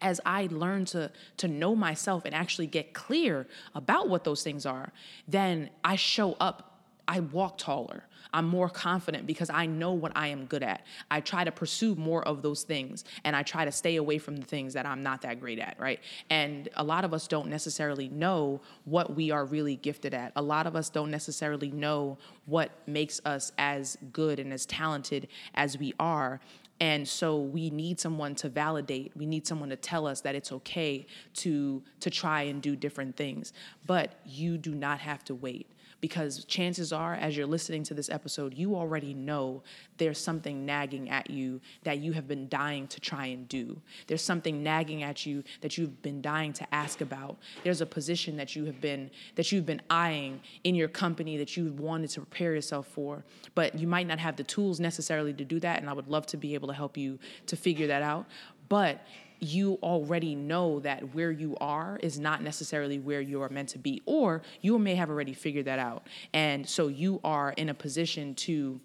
as 0.00 0.20
I 0.24 0.48
learn 0.50 0.86
to 0.86 1.12
to 1.36 1.48
know 1.48 1.76
myself 1.76 2.24
and 2.24 2.34
actually 2.34 2.66
get 2.66 2.94
clear 2.94 3.46
about 3.74 4.08
what 4.08 4.24
those 4.24 4.42
things 4.42 4.64
are, 4.64 4.92
then 5.28 5.70
I 5.84 5.96
show 5.96 6.32
up 6.40 6.80
I 7.06 7.20
walk 7.20 7.58
taller. 7.58 8.04
I'm 8.32 8.46
more 8.46 8.68
confident 8.68 9.26
because 9.26 9.50
I 9.50 9.66
know 9.66 9.92
what 9.92 10.12
I 10.14 10.28
am 10.28 10.46
good 10.46 10.62
at. 10.62 10.86
I 11.10 11.20
try 11.20 11.44
to 11.44 11.52
pursue 11.52 11.94
more 11.94 12.26
of 12.26 12.42
those 12.42 12.62
things 12.62 13.04
and 13.24 13.36
I 13.36 13.42
try 13.42 13.64
to 13.64 13.72
stay 13.72 13.96
away 13.96 14.18
from 14.18 14.36
the 14.36 14.46
things 14.46 14.74
that 14.74 14.86
I'm 14.86 15.02
not 15.02 15.22
that 15.22 15.40
great 15.40 15.58
at, 15.58 15.78
right? 15.78 16.00
And 16.30 16.68
a 16.76 16.84
lot 16.84 17.04
of 17.04 17.12
us 17.12 17.28
don't 17.28 17.48
necessarily 17.48 18.08
know 18.08 18.60
what 18.84 19.14
we 19.14 19.30
are 19.30 19.44
really 19.44 19.76
gifted 19.76 20.14
at. 20.14 20.32
A 20.36 20.42
lot 20.42 20.66
of 20.66 20.76
us 20.76 20.88
don't 20.88 21.10
necessarily 21.10 21.70
know 21.70 22.18
what 22.46 22.70
makes 22.86 23.20
us 23.24 23.52
as 23.58 23.96
good 24.12 24.38
and 24.38 24.52
as 24.52 24.66
talented 24.66 25.28
as 25.54 25.78
we 25.78 25.94
are. 25.98 26.40
And 26.80 27.06
so 27.06 27.38
we 27.38 27.70
need 27.70 28.00
someone 28.00 28.34
to 28.36 28.48
validate. 28.48 29.12
We 29.16 29.26
need 29.26 29.46
someone 29.46 29.68
to 29.68 29.76
tell 29.76 30.06
us 30.06 30.20
that 30.22 30.34
it's 30.34 30.50
okay 30.50 31.06
to 31.34 31.82
to 32.00 32.10
try 32.10 32.42
and 32.42 32.60
do 32.60 32.74
different 32.74 33.16
things. 33.16 33.52
But 33.86 34.14
you 34.26 34.58
do 34.58 34.74
not 34.74 34.98
have 34.98 35.24
to 35.26 35.34
wait 35.34 35.68
because 36.04 36.44
chances 36.44 36.92
are, 36.92 37.14
as 37.14 37.34
you're 37.34 37.46
listening 37.46 37.82
to 37.82 37.94
this 37.94 38.10
episode, 38.10 38.52
you 38.52 38.76
already 38.76 39.14
know 39.14 39.62
there's 39.96 40.18
something 40.20 40.66
nagging 40.66 41.08
at 41.08 41.30
you 41.30 41.62
that 41.82 41.96
you 41.96 42.12
have 42.12 42.28
been 42.28 42.46
dying 42.50 42.86
to 42.86 43.00
try 43.00 43.24
and 43.24 43.48
do. 43.48 43.80
There's 44.06 44.20
something 44.20 44.62
nagging 44.62 45.02
at 45.02 45.24
you 45.24 45.42
that 45.62 45.78
you've 45.78 46.02
been 46.02 46.20
dying 46.20 46.52
to 46.52 46.74
ask 46.74 47.00
about. 47.00 47.38
There's 47.62 47.80
a 47.80 47.86
position 47.86 48.36
that 48.36 48.54
you 48.54 48.66
have 48.66 48.82
been 48.82 49.10
that 49.36 49.50
you've 49.50 49.64
been 49.64 49.80
eyeing 49.88 50.42
in 50.64 50.74
your 50.74 50.88
company 50.88 51.38
that 51.38 51.56
you've 51.56 51.80
wanted 51.80 52.10
to 52.10 52.20
prepare 52.20 52.54
yourself 52.54 52.86
for, 52.88 53.24
but 53.54 53.78
you 53.78 53.86
might 53.86 54.06
not 54.06 54.18
have 54.18 54.36
the 54.36 54.44
tools 54.44 54.80
necessarily 54.80 55.32
to 55.32 55.44
do 55.46 55.58
that. 55.60 55.80
And 55.80 55.88
I 55.88 55.94
would 55.94 56.08
love 56.08 56.26
to 56.26 56.36
be 56.36 56.52
able 56.52 56.68
to 56.68 56.74
help 56.74 56.98
you 56.98 57.18
to 57.46 57.56
figure 57.56 57.86
that 57.86 58.02
out. 58.02 58.26
But 58.68 59.00
you 59.44 59.78
already 59.82 60.34
know 60.34 60.80
that 60.80 61.14
where 61.14 61.30
you 61.30 61.56
are 61.60 61.98
is 62.02 62.18
not 62.18 62.42
necessarily 62.42 62.98
where 62.98 63.20
you 63.20 63.42
are 63.42 63.48
meant 63.48 63.68
to 63.70 63.78
be, 63.78 64.02
or 64.06 64.42
you 64.60 64.78
may 64.78 64.94
have 64.94 65.10
already 65.10 65.34
figured 65.34 65.66
that 65.66 65.78
out. 65.78 66.06
And 66.32 66.68
so 66.68 66.88
you 66.88 67.20
are 67.24 67.52
in 67.52 67.68
a 67.68 67.74
position 67.74 68.34
to 68.36 68.80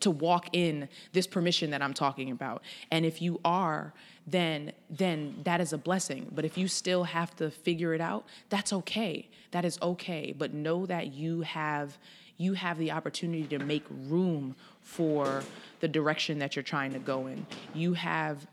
to 0.00 0.10
walk 0.10 0.48
in 0.52 0.88
this 1.12 1.26
permission 1.26 1.70
that 1.70 1.82
I'm 1.82 1.94
talking 1.94 2.30
about. 2.30 2.62
And 2.92 3.04
if 3.04 3.20
you 3.20 3.40
are, 3.44 3.92
then 4.26 4.72
then 4.90 5.40
that 5.44 5.60
is 5.60 5.72
a 5.72 5.78
blessing. 5.78 6.30
But 6.32 6.44
if 6.44 6.56
you 6.58 6.68
still 6.68 7.04
have 7.04 7.34
to 7.36 7.50
figure 7.50 7.94
it 7.94 8.00
out, 8.00 8.26
that's 8.48 8.72
okay. 8.72 9.28
That 9.50 9.64
is 9.64 9.78
okay. 9.82 10.34
But 10.36 10.52
know 10.52 10.86
that 10.86 11.12
you 11.12 11.40
have 11.40 11.98
you 12.36 12.52
have 12.52 12.78
the 12.78 12.92
opportunity 12.92 13.44
to 13.44 13.58
make 13.58 13.84
room 14.06 14.54
for 14.80 15.42
the 15.80 15.88
direction 15.88 16.38
that 16.38 16.54
you're 16.54 16.62
trying 16.62 16.92
to 16.92 17.00
go 17.00 17.26
in. 17.26 17.44
You 17.74 17.94
have 17.94 18.46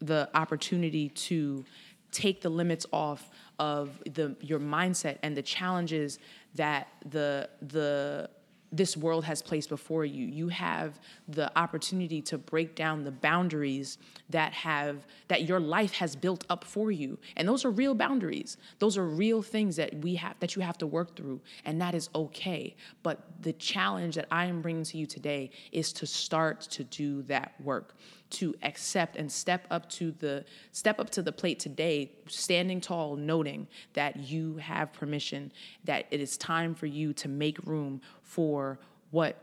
the 0.00 0.28
opportunity 0.34 1.08
to 1.10 1.64
take 2.10 2.40
the 2.40 2.48
limits 2.48 2.86
off 2.92 3.30
of 3.58 4.00
the 4.04 4.36
your 4.40 4.60
mindset 4.60 5.18
and 5.22 5.36
the 5.36 5.42
challenges 5.42 6.18
that 6.54 6.88
the 7.10 7.48
the 7.62 8.30
this 8.70 8.96
world 8.96 9.24
has 9.24 9.40
placed 9.40 9.68
before 9.68 10.04
you. 10.04 10.26
You 10.26 10.48
have 10.48 10.98
the 11.26 11.56
opportunity 11.58 12.20
to 12.22 12.36
break 12.36 12.74
down 12.74 13.02
the 13.02 13.10
boundaries 13.10 13.98
that 14.28 14.52
have 14.52 15.06
that 15.28 15.44
your 15.44 15.60
life 15.60 15.92
has 15.92 16.14
built 16.14 16.44
up 16.50 16.64
for 16.64 16.90
you. 16.90 17.18
And 17.36 17.48
those 17.48 17.64
are 17.64 17.70
real 17.70 17.94
boundaries. 17.94 18.56
Those 18.78 18.98
are 18.98 19.06
real 19.06 19.42
things 19.42 19.76
that 19.76 19.94
we 19.96 20.16
have 20.16 20.38
that 20.40 20.54
you 20.54 20.62
have 20.62 20.78
to 20.78 20.86
work 20.86 21.16
through 21.16 21.40
and 21.64 21.80
that 21.80 21.94
is 21.94 22.10
okay. 22.14 22.76
But 23.02 23.20
the 23.40 23.54
challenge 23.54 24.16
that 24.16 24.26
I 24.30 24.44
am 24.44 24.60
bringing 24.60 24.84
to 24.84 24.98
you 24.98 25.06
today 25.06 25.50
is 25.72 25.92
to 25.94 26.06
start 26.06 26.60
to 26.62 26.84
do 26.84 27.22
that 27.22 27.54
work 27.60 27.94
to 28.30 28.54
accept 28.62 29.16
and 29.16 29.30
step 29.30 29.66
up 29.70 29.88
to 29.88 30.12
the 30.12 30.44
step 30.72 31.00
up 31.00 31.10
to 31.10 31.22
the 31.22 31.32
plate 31.32 31.58
today 31.58 32.10
standing 32.26 32.80
tall 32.80 33.16
noting 33.16 33.66
that 33.94 34.16
you 34.16 34.56
have 34.56 34.92
permission 34.92 35.52
that 35.84 36.06
it 36.10 36.20
is 36.20 36.36
time 36.36 36.74
for 36.74 36.86
you 36.86 37.12
to 37.12 37.28
make 37.28 37.58
room 37.66 38.00
for 38.22 38.78
what 39.10 39.36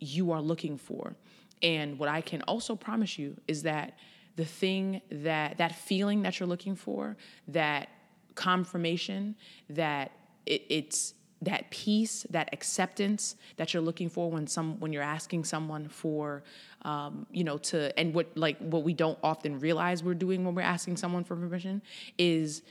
you 0.00 0.32
are 0.32 0.40
looking 0.40 0.76
for. 0.76 1.14
And 1.62 1.98
what 1.98 2.08
i 2.08 2.20
can 2.20 2.42
also 2.42 2.74
promise 2.76 3.18
you 3.18 3.36
is 3.46 3.62
that 3.62 3.98
the 4.36 4.44
thing 4.44 5.00
that 5.10 5.58
that 5.58 5.74
feeling 5.74 6.22
that 6.22 6.40
you're 6.40 6.48
looking 6.48 6.74
for 6.74 7.16
that 7.48 7.88
confirmation 8.34 9.36
that 9.70 10.10
it, 10.46 10.64
it's 10.68 11.14
that 11.44 11.70
peace, 11.70 12.26
that 12.30 12.48
acceptance 12.52 13.36
that 13.56 13.72
you're 13.72 13.82
looking 13.82 14.08
for 14.08 14.30
when 14.30 14.46
some 14.46 14.78
when 14.80 14.92
you're 14.92 15.02
asking 15.02 15.44
someone 15.44 15.88
for, 15.88 16.42
um, 16.82 17.26
you 17.30 17.44
know, 17.44 17.58
to 17.58 17.96
and 17.98 18.14
what 18.14 18.36
like 18.36 18.58
what 18.58 18.84
we 18.84 18.92
don't 18.92 19.18
often 19.22 19.58
realize 19.60 20.02
we're 20.02 20.14
doing 20.14 20.44
when 20.44 20.54
we're 20.54 20.62
asking 20.62 20.96
someone 20.96 21.24
for 21.24 21.36
permission 21.36 21.82
is 22.18 22.62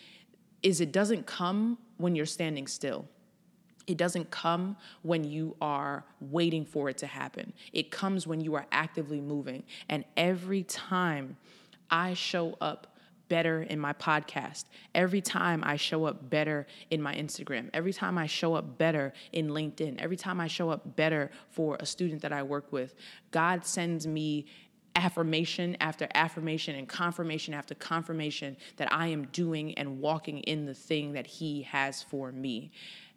is 0.61 0.79
it 0.81 0.91
doesn't 0.91 1.25
come 1.25 1.77
when 1.97 2.15
you're 2.15 2.25
standing 2.25 2.67
still. 2.67 3.05
It 3.85 3.97
doesn't 3.97 4.31
come 4.31 4.77
when 5.01 5.25
you 5.25 5.55
are 5.61 6.05
waiting 6.21 6.65
for 6.65 6.89
it 6.89 6.97
to 6.99 7.07
happen. 7.07 7.51
It 7.73 7.91
comes 7.91 8.25
when 8.25 8.39
you 8.39 8.55
are 8.55 8.65
actively 8.71 9.19
moving. 9.19 9.63
And 9.89 10.05
every 10.15 10.63
time 10.63 11.35
I 11.89 12.13
show 12.13 12.57
up 12.61 12.92
better 13.29 13.63
in 13.63 13.79
my 13.79 13.93
podcast, 13.93 14.65
every 14.93 15.21
time 15.21 15.63
I 15.65 15.75
show 15.75 16.05
up 16.05 16.29
better 16.29 16.67
in 16.89 17.01
my 17.01 17.15
Instagram, 17.15 17.69
every 17.73 17.93
time 17.93 18.17
I 18.17 18.27
show 18.27 18.55
up 18.55 18.77
better 18.77 19.13
in 19.31 19.49
LinkedIn, 19.49 19.99
every 19.99 20.17
time 20.17 20.39
I 20.39 20.47
show 20.47 20.69
up 20.69 20.95
better 20.95 21.31
for 21.49 21.77
a 21.79 21.85
student 21.85 22.21
that 22.21 22.33
I 22.33 22.43
work 22.43 22.71
with, 22.71 22.95
God 23.31 23.65
sends 23.65 24.05
me 24.05 24.45
affirmation 24.95 25.75
after 25.79 26.07
affirmation 26.13 26.75
and 26.75 26.87
confirmation 26.87 27.53
after 27.53 27.73
confirmation 27.75 28.55
that 28.77 28.91
I 28.93 29.07
am 29.07 29.25
doing 29.27 29.73
and 29.75 29.99
walking 29.99 30.39
in 30.39 30.65
the 30.65 30.73
thing 30.73 31.13
that 31.13 31.25
He 31.25 31.63
has 31.63 32.03
for 32.03 32.31
me. 32.31 32.71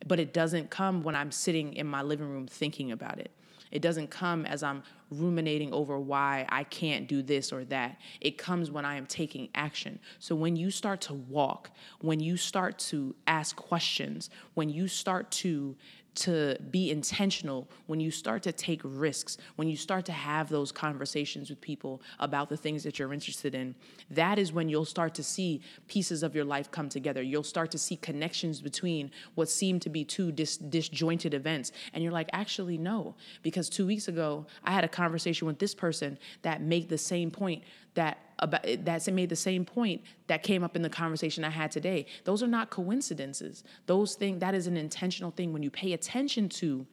But 0.06 0.20
it 0.20 0.32
doesn't 0.32 0.70
come 0.70 1.02
when 1.02 1.14
I'm 1.14 1.30
sitting 1.30 1.74
in 1.74 1.86
my 1.86 2.02
living 2.02 2.28
room 2.28 2.46
thinking 2.46 2.92
about 2.92 3.18
it. 3.18 3.30
It 3.70 3.82
doesn't 3.82 4.10
come 4.10 4.46
as 4.46 4.62
I'm 4.62 4.82
ruminating 5.10 5.72
over 5.72 5.98
why 5.98 6.46
I 6.48 6.64
can't 6.64 7.06
do 7.06 7.22
this 7.22 7.52
or 7.52 7.64
that. 7.66 7.98
It 8.20 8.38
comes 8.38 8.70
when 8.70 8.84
I 8.84 8.96
am 8.96 9.06
taking 9.06 9.48
action. 9.54 9.98
So 10.18 10.34
when 10.34 10.56
you 10.56 10.70
start 10.70 11.00
to 11.02 11.14
walk, 11.14 11.70
when 12.00 12.20
you 12.20 12.36
start 12.36 12.78
to 12.78 13.14
ask 13.26 13.56
questions, 13.56 14.30
when 14.54 14.68
you 14.68 14.88
start 14.88 15.30
to 15.32 15.76
to 16.16 16.56
be 16.70 16.90
intentional, 16.90 17.68
when 17.86 18.00
you 18.00 18.10
start 18.10 18.42
to 18.44 18.52
take 18.52 18.80
risks, 18.84 19.38
when 19.56 19.68
you 19.68 19.76
start 19.76 20.04
to 20.06 20.12
have 20.12 20.48
those 20.48 20.72
conversations 20.72 21.50
with 21.50 21.60
people 21.60 22.02
about 22.18 22.48
the 22.48 22.56
things 22.56 22.82
that 22.84 22.98
you're 22.98 23.12
interested 23.12 23.54
in, 23.54 23.74
that 24.10 24.38
is 24.38 24.52
when 24.52 24.68
you'll 24.68 24.84
start 24.84 25.14
to 25.14 25.22
see 25.22 25.60
pieces 25.88 26.22
of 26.22 26.34
your 26.34 26.44
life 26.44 26.70
come 26.70 26.88
together. 26.88 27.22
You'll 27.22 27.42
start 27.42 27.70
to 27.72 27.78
see 27.78 27.96
connections 27.96 28.60
between 28.60 29.10
what 29.34 29.48
seem 29.48 29.78
to 29.80 29.90
be 29.90 30.04
two 30.04 30.32
dis- 30.32 30.56
disjointed 30.56 31.34
events. 31.34 31.72
And 31.92 32.02
you're 32.02 32.12
like, 32.12 32.30
actually, 32.32 32.78
no. 32.78 33.14
Because 33.42 33.68
two 33.68 33.86
weeks 33.86 34.08
ago, 34.08 34.46
I 34.64 34.72
had 34.72 34.84
a 34.84 34.88
conversation 34.88 35.46
with 35.46 35.58
this 35.58 35.74
person 35.74 36.18
that 36.42 36.62
made 36.62 36.88
the 36.88 36.98
same 36.98 37.30
point 37.30 37.62
that 37.96 38.18
about 38.38 38.64
that's 38.84 39.08
made 39.08 39.28
the 39.28 39.36
same 39.36 39.64
point 39.64 40.02
that 40.28 40.42
came 40.42 40.62
up 40.62 40.76
in 40.76 40.82
the 40.82 40.90
conversation 40.90 41.44
I 41.44 41.50
had 41.50 41.70
today. 41.70 42.06
Those 42.24 42.42
are 42.42 42.46
not 42.46 42.70
coincidences. 42.70 43.64
Those 43.86 44.14
things 44.14 44.40
that 44.40 44.54
is 44.54 44.66
an 44.66 44.76
intentional 44.76 45.30
thing 45.30 45.52
when 45.52 45.62
you 45.62 45.70
pay 45.70 45.92
attention 45.92 46.48
to 46.50 46.86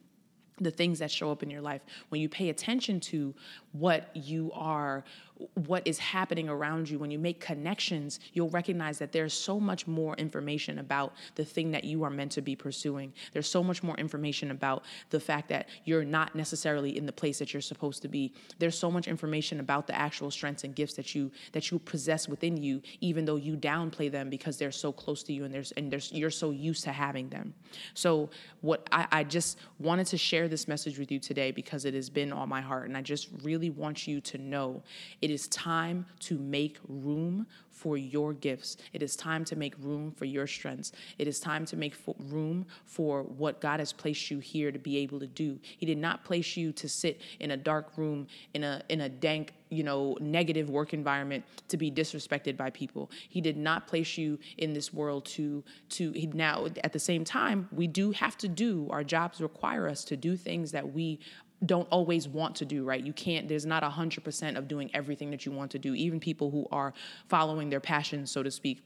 the 0.58 0.70
things 0.70 1.00
that 1.00 1.10
show 1.10 1.30
up 1.30 1.42
in 1.42 1.50
your 1.50 1.60
life 1.60 1.82
when 2.10 2.20
you 2.20 2.28
pay 2.28 2.48
attention 2.48 3.00
to 3.00 3.34
what 3.72 4.10
you 4.14 4.52
are 4.54 5.04
what 5.54 5.86
is 5.86 5.98
happening 5.98 6.48
around 6.48 6.88
you. 6.88 6.98
When 6.98 7.10
you 7.10 7.18
make 7.18 7.40
connections 7.40 8.20
you'll 8.32 8.50
recognize 8.50 8.98
that 8.98 9.12
there's 9.12 9.32
so 9.32 9.58
much 9.60 9.86
more 9.86 10.14
information 10.16 10.78
about 10.78 11.12
the 11.34 11.44
thing 11.44 11.70
that 11.72 11.84
you 11.84 12.02
are 12.04 12.10
meant 12.10 12.32
to 12.32 12.42
be 12.42 12.56
pursuing. 12.56 13.12
There's 13.32 13.48
so 13.48 13.62
much 13.62 13.82
more 13.82 13.96
information 13.96 14.50
about 14.50 14.84
the 15.10 15.20
fact 15.20 15.48
that 15.48 15.68
you're 15.84 16.04
not 16.04 16.34
necessarily 16.34 16.96
in 16.96 17.06
the 17.06 17.12
place 17.12 17.38
that 17.38 17.52
you're 17.52 17.62
supposed 17.62 18.02
to 18.02 18.08
be. 18.08 18.32
There's 18.58 18.78
so 18.78 18.90
much 18.90 19.08
information 19.08 19.60
about 19.60 19.86
the 19.86 19.94
actual 19.94 20.30
strengths 20.30 20.64
and 20.64 20.74
gifts 20.74 20.94
that 20.94 21.14
you 21.14 21.30
that 21.52 21.70
you 21.70 21.78
possess 21.78 22.28
within 22.28 22.56
you 22.56 22.82
even 23.00 23.24
though 23.24 23.36
you 23.36 23.56
downplay 23.56 24.10
them 24.10 24.30
because 24.30 24.56
they're 24.58 24.72
so 24.72 24.92
close 24.92 25.22
to 25.24 25.32
you 25.32 25.44
and 25.44 25.54
there's 25.54 25.72
and 25.72 25.90
there's 25.90 26.12
you're 26.12 26.30
so 26.30 26.50
used 26.50 26.84
to 26.84 26.92
having 26.92 27.28
them. 27.28 27.54
So 27.94 28.30
what 28.60 28.88
I, 28.92 29.06
I 29.10 29.24
just 29.24 29.58
wanted 29.78 30.06
to 30.08 30.18
share 30.18 30.48
this 30.48 30.68
message 30.68 30.98
with 30.98 31.10
you 31.10 31.18
today 31.18 31.50
because 31.50 31.84
it 31.84 31.94
has 31.94 32.10
been 32.10 32.32
on 32.32 32.48
my 32.48 32.60
heart 32.60 32.88
and 32.88 32.96
I 32.96 33.02
just 33.02 33.28
really 33.42 33.70
want 33.70 34.06
you 34.06 34.20
to 34.20 34.38
know 34.38 34.82
it 35.24 35.30
is 35.30 35.48
time 35.48 36.04
to 36.20 36.38
make 36.38 36.76
room 36.86 37.46
for 37.70 37.96
your 37.96 38.34
gifts. 38.34 38.76
It 38.92 39.02
is 39.02 39.16
time 39.16 39.42
to 39.46 39.56
make 39.56 39.72
room 39.78 40.12
for 40.12 40.26
your 40.26 40.46
strengths. 40.46 40.92
It 41.16 41.26
is 41.26 41.40
time 41.40 41.64
to 41.64 41.78
make 41.78 41.94
room 42.28 42.66
for 42.84 43.22
what 43.22 43.58
God 43.58 43.80
has 43.80 43.90
placed 43.90 44.30
you 44.30 44.38
here 44.38 44.70
to 44.70 44.78
be 44.78 44.98
able 44.98 45.18
to 45.20 45.26
do. 45.26 45.58
He 45.62 45.86
did 45.86 45.96
not 45.96 46.26
place 46.26 46.58
you 46.58 46.72
to 46.72 46.90
sit 46.90 47.22
in 47.40 47.52
a 47.52 47.56
dark 47.56 47.96
room 47.96 48.26
in 48.52 48.64
a 48.64 48.82
in 48.90 49.00
a 49.00 49.08
dank 49.08 49.54
you 49.70 49.82
know 49.82 50.16
negative 50.20 50.68
work 50.68 50.92
environment 50.92 51.42
to 51.68 51.78
be 51.78 51.90
disrespected 51.90 52.54
by 52.56 52.68
people 52.70 53.10
he 53.30 53.40
did 53.40 53.56
not 53.56 53.86
place 53.88 54.18
you 54.18 54.38
in 54.58 54.74
this 54.74 54.92
world 54.92 55.24
to 55.24 55.64
to 55.88 56.12
he 56.12 56.26
now 56.26 56.66
at 56.84 56.92
the 56.92 56.98
same 56.98 57.24
time 57.24 57.66
we 57.72 57.86
do 57.86 58.12
have 58.12 58.36
to 58.36 58.46
do 58.46 58.86
our 58.90 59.02
jobs 59.02 59.40
require 59.40 59.88
us 59.88 60.04
to 60.04 60.16
do 60.16 60.36
things 60.36 60.70
that 60.70 60.92
we 60.92 61.18
don't 61.66 61.88
always 61.90 62.28
want 62.28 62.56
to 62.56 62.64
do, 62.64 62.84
right? 62.84 63.04
You 63.04 63.12
can't, 63.12 63.48
there's 63.48 63.66
not 63.66 63.82
a 63.82 63.88
100% 63.88 64.56
of 64.56 64.68
doing 64.68 64.90
everything 64.94 65.30
that 65.30 65.46
you 65.46 65.52
want 65.52 65.70
to 65.72 65.78
do. 65.78 65.94
Even 65.94 66.20
people 66.20 66.50
who 66.50 66.66
are 66.70 66.92
following 67.28 67.70
their 67.70 67.80
passions, 67.80 68.30
so 68.30 68.42
to 68.42 68.50
speak, 68.50 68.82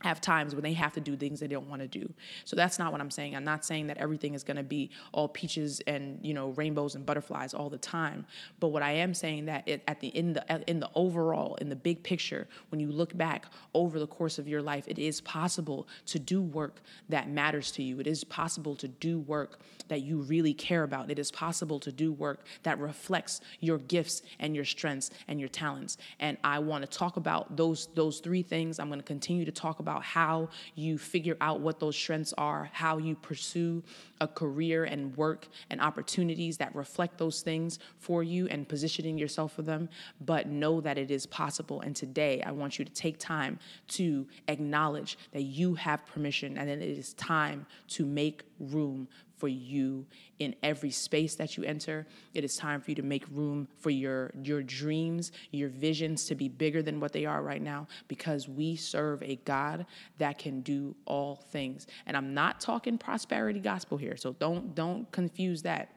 have 0.00 0.20
times 0.20 0.54
when 0.54 0.62
they 0.62 0.74
have 0.74 0.92
to 0.92 1.00
do 1.00 1.16
things 1.16 1.40
they 1.40 1.46
don't 1.46 1.68
want 1.68 1.80
to 1.82 1.88
do. 1.88 2.12
So 2.44 2.54
that's 2.54 2.78
not 2.78 2.92
what 2.92 3.00
I'm 3.00 3.10
saying. 3.10 3.34
I'm 3.34 3.44
not 3.44 3.64
saying 3.64 3.86
that 3.86 3.96
everything 3.98 4.34
is 4.34 4.44
going 4.44 4.56
to 4.56 4.62
be 4.62 4.90
all 5.12 5.28
peaches 5.28 5.80
and 5.86 6.18
you 6.22 6.34
know 6.34 6.50
rainbows 6.50 6.94
and 6.94 7.06
butterflies 7.06 7.54
all 7.54 7.70
the 7.70 7.78
time. 7.78 8.26
But 8.60 8.68
what 8.68 8.82
I 8.82 8.92
am 8.92 9.14
saying 9.14 9.46
that 9.46 9.66
it, 9.66 9.82
at 9.88 10.00
the 10.00 10.08
in 10.08 10.34
the 10.34 10.64
in 10.68 10.80
the 10.80 10.90
overall 10.94 11.56
in 11.56 11.68
the 11.68 11.76
big 11.76 12.02
picture, 12.02 12.46
when 12.68 12.80
you 12.80 12.90
look 12.92 13.16
back 13.16 13.46
over 13.74 13.98
the 13.98 14.06
course 14.06 14.38
of 14.38 14.46
your 14.46 14.62
life, 14.62 14.84
it 14.86 14.98
is 14.98 15.20
possible 15.22 15.88
to 16.06 16.18
do 16.18 16.42
work 16.42 16.82
that 17.08 17.28
matters 17.28 17.70
to 17.72 17.82
you. 17.82 17.98
It 18.00 18.06
is 18.06 18.22
possible 18.24 18.76
to 18.76 18.88
do 18.88 19.18
work 19.20 19.60
that 19.88 20.02
you 20.02 20.18
really 20.18 20.52
care 20.52 20.82
about. 20.82 21.10
It 21.10 21.18
is 21.18 21.30
possible 21.30 21.78
to 21.80 21.92
do 21.92 22.12
work 22.12 22.44
that 22.64 22.78
reflects 22.78 23.40
your 23.60 23.78
gifts 23.78 24.22
and 24.40 24.54
your 24.54 24.64
strengths 24.64 25.10
and 25.28 25.40
your 25.40 25.48
talents. 25.48 25.96
And 26.20 26.36
I 26.44 26.58
want 26.58 26.88
to 26.88 26.98
talk 26.98 27.16
about 27.16 27.56
those 27.56 27.88
those 27.94 28.20
three 28.20 28.42
things. 28.42 28.78
I'm 28.78 28.88
going 28.88 29.00
to 29.00 29.06
continue 29.06 29.44
to 29.44 29.52
talk 29.52 29.78
about 29.78 29.85
how 29.86 30.48
you 30.74 30.98
figure 30.98 31.36
out 31.40 31.60
what 31.60 31.80
those 31.80 31.96
strengths 31.96 32.32
are, 32.36 32.70
how 32.72 32.98
you 32.98 33.14
pursue 33.14 33.82
a 34.20 34.28
career 34.28 34.84
and 34.84 35.16
work 35.16 35.48
and 35.70 35.80
opportunities 35.80 36.56
that 36.58 36.74
reflect 36.74 37.18
those 37.18 37.42
things 37.42 37.78
for 37.98 38.22
you 38.22 38.46
and 38.48 38.68
positioning 38.68 39.18
yourself 39.18 39.52
for 39.52 39.62
them. 39.62 39.88
But 40.24 40.48
know 40.48 40.80
that 40.80 40.98
it 40.98 41.10
is 41.10 41.26
possible. 41.26 41.80
And 41.80 41.94
today, 41.94 42.42
I 42.42 42.52
want 42.52 42.78
you 42.78 42.84
to 42.84 42.92
take 42.92 43.18
time 43.18 43.58
to 43.88 44.26
acknowledge 44.48 45.18
that 45.32 45.42
you 45.42 45.74
have 45.74 46.06
permission 46.06 46.58
and 46.58 46.68
that 46.68 46.78
it 46.78 46.98
is 46.98 47.12
time 47.14 47.66
to 47.88 48.04
make 48.04 48.42
room 48.58 49.08
for 49.36 49.48
you 49.48 50.06
in 50.38 50.54
every 50.62 50.90
space 50.90 51.34
that 51.36 51.56
you 51.56 51.64
enter. 51.64 52.06
It 52.34 52.44
is 52.44 52.56
time 52.56 52.80
for 52.80 52.90
you 52.90 52.94
to 52.96 53.02
make 53.02 53.24
room 53.30 53.68
for 53.78 53.90
your 53.90 54.30
your 54.42 54.62
dreams, 54.62 55.32
your 55.50 55.68
visions 55.68 56.24
to 56.26 56.34
be 56.34 56.48
bigger 56.48 56.82
than 56.82 57.00
what 57.00 57.12
they 57.12 57.26
are 57.26 57.42
right 57.42 57.62
now 57.62 57.86
because 58.08 58.48
we 58.48 58.76
serve 58.76 59.22
a 59.22 59.36
God 59.44 59.86
that 60.18 60.38
can 60.38 60.60
do 60.60 60.94
all 61.04 61.36
things. 61.50 61.86
And 62.06 62.16
I'm 62.16 62.34
not 62.34 62.60
talking 62.60 62.98
prosperity 62.98 63.60
gospel 63.60 63.98
here. 63.98 64.16
So 64.16 64.32
don't 64.34 64.74
don't 64.74 65.10
confuse 65.12 65.62
that. 65.62 65.90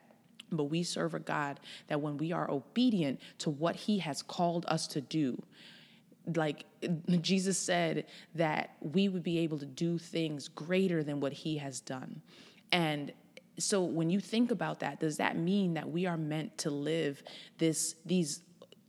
But 0.52 0.65
we 0.65 0.82
serve 0.82 1.13
a 1.13 1.19
God 1.19 1.60
that 1.88 2.02
when 2.02 2.17
we 2.17 2.32
are 2.32 2.49
obedient 2.49 3.19
to 3.39 3.52
what 3.52 3.75
he 3.75 3.99
has 3.99 4.23
called 4.23 4.65
us 4.67 4.88
to 4.88 5.02
do, 5.02 5.39
like 6.36 6.65
Jesus 7.21 7.58
said 7.58 8.06
that 8.36 8.75
we 8.82 9.10
would 9.10 9.23
be 9.23 9.39
able 9.39 9.60
to 9.60 9.65
do 9.65 9.97
things 9.97 10.47
greater 10.47 11.04
than 11.04 11.19
what 11.19 11.34
he 11.34 11.58
has 11.58 11.80
done. 11.80 12.21
And 12.71 13.12
so 13.59 13.83
when 13.83 14.09
you 14.09 14.19
think 14.19 14.51
about 14.51 14.79
that, 14.79 14.99
does 14.99 15.17
that 15.17 15.37
mean 15.37 15.73
that 15.73 15.89
we 15.89 16.05
are 16.05 16.17
meant 16.17 16.57
to 16.59 16.69
live 16.69 17.21
this 17.57 17.95
these 18.05 18.41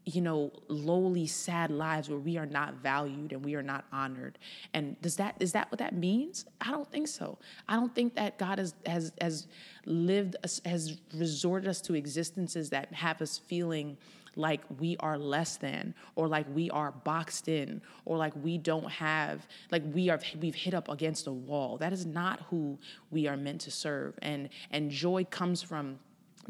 you 0.07 0.23
know 0.23 0.51
lowly 0.69 1.27
sad 1.27 1.71
lives 1.71 2.09
where 2.09 2.19
we 2.19 2.39
are 2.39 2.47
not 2.47 2.75
valued 2.77 3.33
and 3.33 3.45
we 3.45 3.55
are 3.55 3.63
not 3.63 3.85
honored? 3.93 4.39
And 4.73 5.01
does 5.03 5.17
that 5.17 5.37
is 5.41 5.53
that 5.53 5.71
what 5.71 5.79
that 5.79 5.95
means? 5.95 6.47
I 6.61 6.71
don't 6.71 6.91
think 6.91 7.09
so. 7.09 7.39
I 7.69 7.77
don't 7.77 7.95
think 7.95 8.15
that 8.15 8.39
god 8.39 8.59
has 8.59 8.75
has 8.87 9.13
has 9.21 9.47
lived 9.85 10.37
has 10.65 11.01
resorted 11.15 11.69
us 11.69 11.81
to 11.83 11.95
existences 11.95 12.71
that 12.71 12.93
have 12.93 13.21
us 13.21 13.39
feeling 13.39 13.97
like 14.37 14.61
we 14.79 14.97
are 15.01 15.19
less 15.19 15.57
than 15.57 15.95
or 16.15 16.29
like 16.29 16.47
we 16.55 16.71
are 16.71 16.93
boxed 16.93 17.49
in 17.49 17.81
or 18.05 18.17
like 18.17 18.33
we 18.43 18.59
don't 18.59 18.91
have 18.91 19.47
like 19.71 19.83
we 19.93 20.09
are 20.09 20.21
we've 20.41 20.55
hit 20.55 20.75
up 20.75 20.89
against 20.89 21.27
a 21.27 21.33
wall. 21.33 21.77
That 21.79 21.93
is 21.93 22.07
not 22.07 22.41
who 22.51 22.79
we 23.11 23.27
are 23.27 23.37
meant 23.37 23.61
to 23.63 23.71
serve. 23.71 24.19
And 24.23 24.49
and 24.71 24.91
joy 24.91 25.25
comes 25.25 25.63
from 25.63 25.99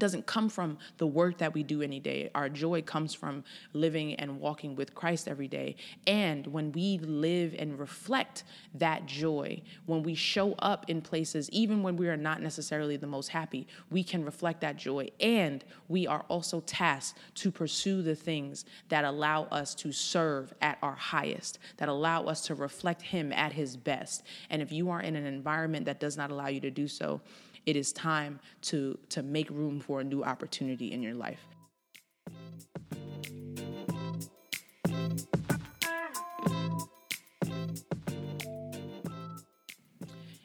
doesn't 0.00 0.26
come 0.26 0.48
from 0.48 0.78
the 0.98 1.06
work 1.06 1.38
that 1.38 1.54
we 1.54 1.62
do 1.62 1.82
any 1.82 2.00
day. 2.00 2.30
Our 2.34 2.48
joy 2.48 2.82
comes 2.82 3.14
from 3.14 3.44
living 3.72 4.14
and 4.16 4.40
walking 4.40 4.74
with 4.74 4.94
Christ 4.94 5.28
every 5.28 5.46
day. 5.46 5.76
And 6.06 6.46
when 6.48 6.72
we 6.72 6.98
live 6.98 7.54
and 7.56 7.78
reflect 7.78 8.42
that 8.74 9.06
joy, 9.06 9.62
when 9.86 10.02
we 10.02 10.16
show 10.16 10.54
up 10.54 10.90
in 10.90 11.00
places, 11.00 11.48
even 11.50 11.82
when 11.84 11.96
we 11.96 12.08
are 12.08 12.16
not 12.16 12.42
necessarily 12.42 12.96
the 12.96 13.06
most 13.06 13.28
happy, 13.28 13.68
we 13.90 14.02
can 14.02 14.24
reflect 14.24 14.60
that 14.62 14.76
joy. 14.76 15.08
And 15.20 15.64
we 15.88 16.06
are 16.06 16.24
also 16.28 16.60
tasked 16.60 17.18
to 17.36 17.52
pursue 17.52 18.02
the 18.02 18.16
things 18.16 18.64
that 18.88 19.04
allow 19.04 19.44
us 19.44 19.74
to 19.76 19.92
serve 19.92 20.52
at 20.60 20.78
our 20.82 20.96
highest, 20.96 21.58
that 21.76 21.88
allow 21.88 22.24
us 22.24 22.40
to 22.46 22.54
reflect 22.54 23.02
Him 23.02 23.32
at 23.32 23.52
His 23.52 23.76
best. 23.76 24.24
And 24.48 24.62
if 24.62 24.72
you 24.72 24.90
are 24.90 25.00
in 25.00 25.14
an 25.14 25.26
environment 25.26 25.84
that 25.86 26.00
does 26.00 26.16
not 26.16 26.30
allow 26.30 26.48
you 26.48 26.60
to 26.60 26.70
do 26.70 26.88
so, 26.88 27.20
it 27.66 27.76
is 27.76 27.92
time 27.92 28.40
to, 28.62 28.98
to 29.10 29.22
make 29.22 29.50
room 29.50 29.80
for 29.80 30.00
a 30.00 30.04
new 30.04 30.22
opportunity 30.22 30.92
in 30.92 31.02
your 31.02 31.14
life. 31.14 31.40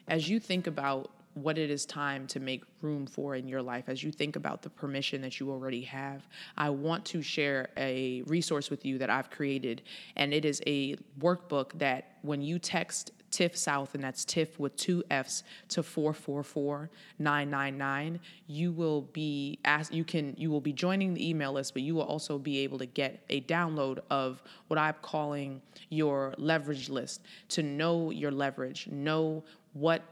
As 0.08 0.28
you 0.28 0.38
think 0.38 0.66
about 0.66 1.10
what 1.36 1.58
it 1.58 1.70
is 1.70 1.84
time 1.84 2.26
to 2.26 2.40
make 2.40 2.64
room 2.80 3.06
for 3.06 3.34
in 3.34 3.46
your 3.46 3.60
life 3.60 3.84
as 3.88 4.02
you 4.02 4.10
think 4.10 4.36
about 4.36 4.62
the 4.62 4.70
permission 4.70 5.20
that 5.20 5.38
you 5.38 5.50
already 5.50 5.82
have. 5.82 6.26
I 6.56 6.70
want 6.70 7.04
to 7.06 7.20
share 7.20 7.68
a 7.76 8.22
resource 8.22 8.70
with 8.70 8.86
you 8.86 8.96
that 8.98 9.10
I've 9.10 9.30
created, 9.30 9.82
and 10.16 10.32
it 10.32 10.46
is 10.46 10.62
a 10.66 10.96
workbook 11.20 11.78
that 11.78 12.16
when 12.22 12.40
you 12.40 12.58
text 12.58 13.10
TIFF 13.36 13.54
South, 13.54 13.94
and 13.94 14.02
that's 14.02 14.24
TIFF 14.24 14.58
with 14.58 14.74
two 14.76 15.04
F's 15.10 15.44
to 15.68 15.82
444-999, 15.82 18.18
you 18.46 18.72
will 18.72 19.02
be 19.12 19.58
asked 19.66 19.92
you 19.92 20.04
can 20.04 20.34
you 20.38 20.50
will 20.50 20.62
be 20.62 20.72
joining 20.72 21.12
the 21.12 21.28
email 21.28 21.52
list, 21.52 21.74
but 21.74 21.82
you 21.82 21.94
will 21.94 22.04
also 22.04 22.38
be 22.38 22.60
able 22.60 22.78
to 22.78 22.86
get 22.86 23.22
a 23.28 23.42
download 23.42 23.98
of 24.08 24.42
what 24.68 24.78
I'm 24.78 24.94
calling 25.02 25.60
your 25.90 26.32
leverage 26.38 26.88
list 26.88 27.20
to 27.50 27.62
know 27.62 28.10
your 28.10 28.30
leverage, 28.30 28.88
know 28.90 29.44
what 29.74 30.02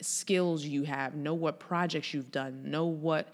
skills 0.00 0.64
you 0.64 0.82
have, 0.82 1.14
know 1.14 1.34
what 1.34 1.60
projects 1.60 2.12
you've 2.12 2.32
done, 2.32 2.68
know 2.68 2.86
what 2.86 3.28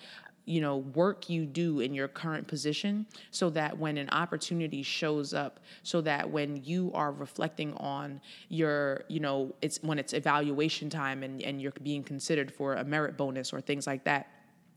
you 0.49 0.61
know 0.61 0.79
work 0.79 1.29
you 1.29 1.45
do 1.45 1.81
in 1.81 1.95
your 1.95 2.09
current 2.09 2.47
position 2.49 3.07
so 3.31 3.51
that 3.51 3.77
when 3.77 3.99
an 3.99 4.09
opportunity 4.11 4.83
shows 4.83 5.35
up 5.35 5.61
so 5.83 6.01
that 6.01 6.29
when 6.29 6.57
you 6.65 6.91
are 6.95 7.13
reflecting 7.13 7.75
on 7.75 8.21
your 8.49 9.05
you 9.09 9.21
know 9.21 9.55
it's 9.61 9.79
when 9.83 9.99
it's 9.99 10.13
evaluation 10.13 10.89
time 10.89 11.23
and, 11.23 11.43
and 11.43 11.61
you're 11.61 11.73
being 11.83 12.03
considered 12.03 12.53
for 12.53 12.75
a 12.75 12.85
merit 12.85 13.17
bonus 13.17 13.53
or 13.53 13.61
things 13.61 13.87
like 13.87 14.05
that 14.05 14.29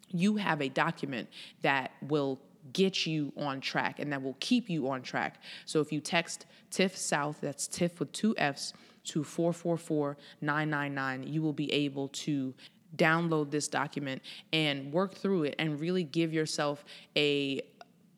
you 0.10 0.36
have 0.36 0.62
a 0.62 0.70
document 0.70 1.30
that 1.62 1.92
will 2.02 2.40
get 2.74 3.06
you 3.06 3.32
on 3.38 3.62
track 3.62 4.00
and 4.00 4.12
that 4.12 4.22
will 4.22 4.36
keep 4.40 4.70
you 4.70 4.90
on 4.90 5.02
track. 5.02 5.42
So 5.66 5.80
if 5.80 5.92
you 5.92 6.00
text 6.00 6.46
tiff 6.70 6.96
south 6.96 7.40
that's 7.42 7.68
tiff 7.68 8.00
with 8.00 8.12
two 8.12 8.36
f's 8.38 8.74
to 9.04 9.24
444 9.24 10.16
999 10.42 11.24
you 11.28 11.42
will 11.42 11.54
be 11.54 11.72
able 11.74 12.08
to 12.10 12.54
download 12.96 13.52
this 13.52 13.68
document 13.68 14.22
and 14.52 14.92
work 14.92 15.16
through 15.16 15.44
it 15.44 15.56
and 15.60 15.80
really 15.80 16.04
give 16.04 16.34
yourself 16.34 16.84
a 17.16 17.62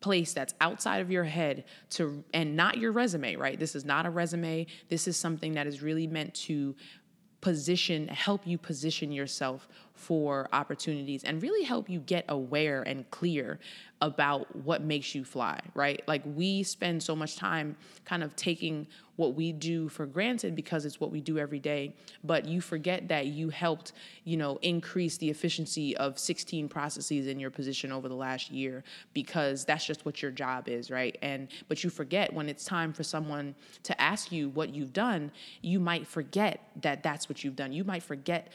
place 0.02 0.34
that's 0.34 0.54
outside 0.60 1.00
of 1.00 1.10
your 1.10 1.24
head 1.24 1.64
to 1.90 2.24
and 2.34 2.56
not 2.56 2.78
your 2.78 2.92
resume 2.92 3.36
right? 3.36 3.60
This 3.60 3.76
is 3.76 3.86
not 3.86 4.06
a 4.06 4.10
resume. 4.10 4.68
This 4.90 5.08
is 5.08 5.16
something 5.16 5.54
that 5.54 5.66
is 5.66 5.82
really 5.82 6.08
meant 6.08 6.34
to 6.36 6.76
position 7.40 8.08
help 8.08 8.48
you 8.48 8.58
position 8.58 9.12
yourself 9.12 9.68
for 9.94 10.50
opportunities 10.52 11.24
and 11.24 11.42
really 11.42 11.64
help 11.64 11.90
you 11.90 12.00
get 12.00 12.26
aware 12.28 12.82
and 12.82 13.10
clear 13.12 13.60
about 14.02 14.54
what 14.54 14.82
makes 14.82 15.16
you 15.16 15.24
fly, 15.24 15.60
right? 15.76 16.02
Like 16.08 16.24
we 16.26 16.64
spend 16.64 17.02
so 17.02 17.16
much 17.16 17.38
time 17.38 17.78
kind 18.04 18.22
of 18.22 18.36
taking 18.36 18.86
what 19.16 19.36
we 19.36 19.54
do 19.54 19.88
for 19.88 20.06
granted 20.06 20.56
because 20.56 20.84
it's 20.86 21.00
what 21.00 21.12
we 21.12 21.22
do 21.22 21.38
every 21.38 21.60
day, 21.60 21.96
but 22.24 22.46
you 22.46 22.60
forget 22.60 23.08
that 23.08 23.28
you 23.28 23.50
helped, 23.50 23.94
you 24.26 24.36
know, 24.36 24.58
increase 24.62 25.18
the 25.18 25.30
efficiency 25.30 25.96
of 25.98 26.18
16 26.18 26.68
processes 26.68 27.28
in 27.28 27.40
your 27.40 27.52
position 27.52 27.92
over 27.92 28.10
the 28.10 28.16
last 28.16 28.52
year 28.52 28.84
because 29.14 29.64
that's 29.64 29.86
just 29.86 30.04
what 30.04 30.22
your 30.22 30.32
job 30.32 30.68
is, 30.68 30.90
right? 30.90 31.18
And 31.22 31.48
but 31.70 31.84
you 31.84 31.90
forget 31.90 32.34
when 32.34 32.50
it's 32.50 32.66
time 32.66 32.92
for 32.92 33.04
someone 33.04 33.56
to 33.84 34.02
ask 34.02 34.32
you 34.32 34.50
what 34.50 34.74
you've 34.74 34.94
done, 34.94 35.32
you 35.62 35.80
might 35.80 36.08
forget 36.08 36.60
that 36.82 37.04
that's 37.04 37.30
what 37.30 37.44
you've 37.44 37.56
done. 37.56 37.72
You 37.72 37.84
might 37.84 38.04
forget 38.04 38.52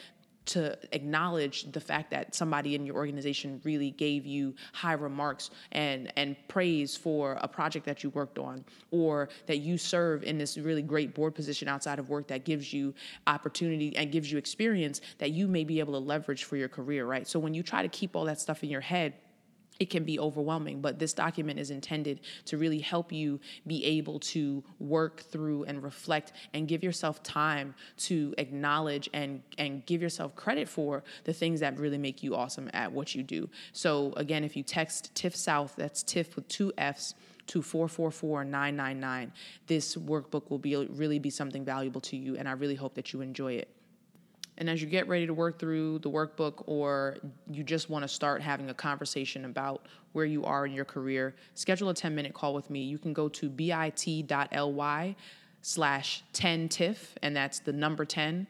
to 0.49 0.77
acknowledge 0.91 1.71
the 1.71 1.79
fact 1.79 2.09
that 2.11 2.33
somebody 2.33 2.75
in 2.75 2.85
your 2.85 2.95
organization 2.95 3.61
really 3.63 3.91
gave 3.91 4.25
you 4.25 4.55
high 4.73 4.93
remarks 4.93 5.51
and 5.71 6.11
and 6.17 6.35
praise 6.47 6.97
for 6.97 7.37
a 7.41 7.47
project 7.47 7.85
that 7.85 8.03
you 8.03 8.09
worked 8.11 8.39
on 8.39 8.65
or 8.91 9.29
that 9.45 9.57
you 9.57 9.77
serve 9.77 10.23
in 10.23 10.37
this 10.37 10.57
really 10.57 10.81
great 10.81 11.13
board 11.13 11.35
position 11.35 11.67
outside 11.67 11.99
of 11.99 12.09
work 12.09 12.27
that 12.27 12.45
gives 12.45 12.73
you 12.73 12.93
opportunity 13.27 13.95
and 13.95 14.11
gives 14.11 14.31
you 14.31 14.37
experience 14.37 15.01
that 15.19 15.31
you 15.31 15.47
may 15.47 15.63
be 15.63 15.79
able 15.79 15.93
to 15.93 15.99
leverage 15.99 16.43
for 16.43 16.57
your 16.57 16.69
career 16.69 17.05
right? 17.05 17.27
So 17.27 17.39
when 17.39 17.53
you 17.53 17.63
try 17.63 17.81
to 17.81 17.89
keep 17.89 18.15
all 18.15 18.25
that 18.25 18.39
stuff 18.39 18.63
in 18.63 18.69
your 18.69 18.81
head 18.81 19.13
it 19.79 19.89
can 19.89 20.03
be 20.03 20.19
overwhelming. 20.19 20.81
But 20.81 20.99
this 20.99 21.13
document 21.13 21.59
is 21.59 21.71
intended 21.71 22.19
to 22.45 22.57
really 22.57 22.79
help 22.79 23.11
you 23.11 23.39
be 23.65 23.83
able 23.85 24.19
to 24.19 24.63
work 24.79 25.21
through 25.21 25.63
and 25.63 25.81
reflect 25.81 26.33
and 26.53 26.67
give 26.67 26.83
yourself 26.83 27.23
time 27.23 27.73
to 27.97 28.35
acknowledge 28.37 29.09
and, 29.13 29.41
and 29.57 29.85
give 29.85 30.01
yourself 30.01 30.35
credit 30.35 30.67
for 30.67 31.03
the 31.23 31.33
things 31.33 31.61
that 31.61 31.77
really 31.79 31.97
make 31.97 32.21
you 32.21 32.35
awesome 32.35 32.69
at 32.73 32.91
what 32.91 33.15
you 33.15 33.23
do. 33.23 33.49
So, 33.71 34.13
again, 34.17 34.43
if 34.43 34.55
you 34.55 34.63
text 34.63 35.15
TIFF 35.15 35.35
South, 35.35 35.73
that's 35.77 36.03
TIFF 36.03 36.35
with 36.35 36.47
two 36.47 36.73
F's 36.77 37.15
to 37.47 37.61
444-999 37.61 39.31
this 39.65 39.95
workbook 39.95 40.51
will 40.51 40.59
be 40.59 40.75
really 40.75 41.17
be 41.17 41.31
something 41.31 41.65
valuable 41.65 41.99
to 41.99 42.15
you 42.15 42.37
and 42.37 42.47
i 42.47 42.51
really 42.51 42.75
hope 42.75 42.93
that 42.93 43.11
you 43.11 43.21
enjoy 43.21 43.53
it 43.53 43.67
and 44.59 44.69
as 44.69 44.81
you 44.81 44.87
get 44.87 45.07
ready 45.07 45.25
to 45.25 45.33
work 45.33 45.57
through 45.57 45.99
the 45.99 46.09
workbook 46.09 46.63
or 46.67 47.17
you 47.49 47.63
just 47.63 47.89
want 47.89 48.03
to 48.03 48.07
start 48.07 48.41
having 48.41 48.69
a 48.69 48.73
conversation 48.73 49.45
about 49.45 49.85
where 50.11 50.25
you 50.25 50.43
are 50.43 50.65
in 50.65 50.73
your 50.73 50.85
career, 50.85 51.33
schedule 51.55 51.89
a 51.89 51.93
10 51.93 52.13
minute 52.13 52.33
call 52.33 52.53
with 52.53 52.69
me. 52.69 52.83
You 52.83 52.97
can 52.97 53.13
go 53.13 53.29
to 53.29 53.49
bit.ly 53.49 55.15
slash 55.61 56.23
10TIFF, 56.33 56.97
and 57.23 57.35
that's 57.35 57.59
the 57.59 57.73
number 57.73 58.05
10 58.05 58.47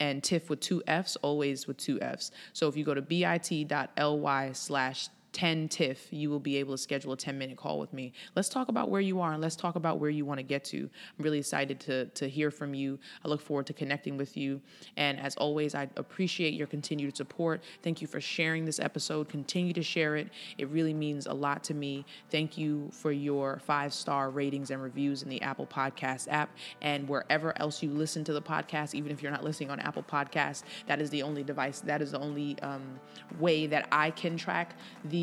and 0.00 0.22
TIFF 0.22 0.50
with 0.50 0.60
two 0.60 0.82
F's, 0.86 1.16
always 1.16 1.66
with 1.66 1.76
two 1.76 2.00
F's. 2.00 2.32
So 2.52 2.68
if 2.68 2.76
you 2.76 2.84
go 2.84 2.94
to 2.94 3.02
bit.ly 3.02 4.52
slash 4.52 5.08
10 5.32 5.68
TIFF, 5.68 6.12
you 6.12 6.28
will 6.30 6.40
be 6.40 6.56
able 6.56 6.74
to 6.74 6.78
schedule 6.78 7.12
a 7.12 7.16
10 7.16 7.38
minute 7.38 7.56
call 7.56 7.78
with 7.78 7.92
me. 7.92 8.12
Let's 8.36 8.48
talk 8.48 8.68
about 8.68 8.90
where 8.90 9.00
you 9.00 9.20
are 9.20 9.32
and 9.32 9.42
let's 9.42 9.56
talk 9.56 9.76
about 9.76 9.98
where 9.98 10.10
you 10.10 10.24
want 10.24 10.38
to 10.38 10.44
get 10.44 10.64
to. 10.66 10.78
I'm 10.78 11.24
really 11.24 11.38
excited 11.38 11.80
to, 11.80 12.06
to 12.06 12.28
hear 12.28 12.50
from 12.50 12.74
you. 12.74 12.98
I 13.24 13.28
look 13.28 13.40
forward 13.40 13.66
to 13.66 13.72
connecting 13.72 14.16
with 14.16 14.36
you. 14.36 14.60
And 14.96 15.18
as 15.18 15.34
always, 15.36 15.74
I 15.74 15.88
appreciate 15.96 16.54
your 16.54 16.66
continued 16.66 17.16
support. 17.16 17.62
Thank 17.82 18.02
you 18.02 18.06
for 18.06 18.20
sharing 18.20 18.64
this 18.64 18.78
episode. 18.78 19.28
Continue 19.28 19.72
to 19.72 19.82
share 19.82 20.16
it. 20.16 20.28
It 20.58 20.68
really 20.68 20.94
means 20.94 21.26
a 21.26 21.32
lot 21.32 21.64
to 21.64 21.74
me. 21.74 22.04
Thank 22.30 22.58
you 22.58 22.90
for 22.92 23.10
your 23.10 23.58
five 23.64 23.94
star 23.94 24.30
ratings 24.30 24.70
and 24.70 24.82
reviews 24.82 25.22
in 25.22 25.28
the 25.28 25.40
Apple 25.40 25.66
Podcast 25.66 26.28
app 26.30 26.50
and 26.82 27.08
wherever 27.08 27.58
else 27.58 27.82
you 27.82 27.90
listen 27.90 28.24
to 28.24 28.32
the 28.32 28.42
podcast, 28.42 28.94
even 28.94 29.10
if 29.10 29.22
you're 29.22 29.32
not 29.32 29.44
listening 29.44 29.70
on 29.70 29.80
Apple 29.80 30.02
Podcasts, 30.02 30.62
that 30.86 31.00
is 31.00 31.08
the 31.10 31.22
only 31.22 31.42
device, 31.42 31.80
that 31.80 32.02
is 32.02 32.12
the 32.12 32.18
only 32.18 32.58
um, 32.60 33.00
way 33.38 33.66
that 33.66 33.88
I 33.90 34.10
can 34.10 34.36
track 34.36 34.76
the 35.04 35.21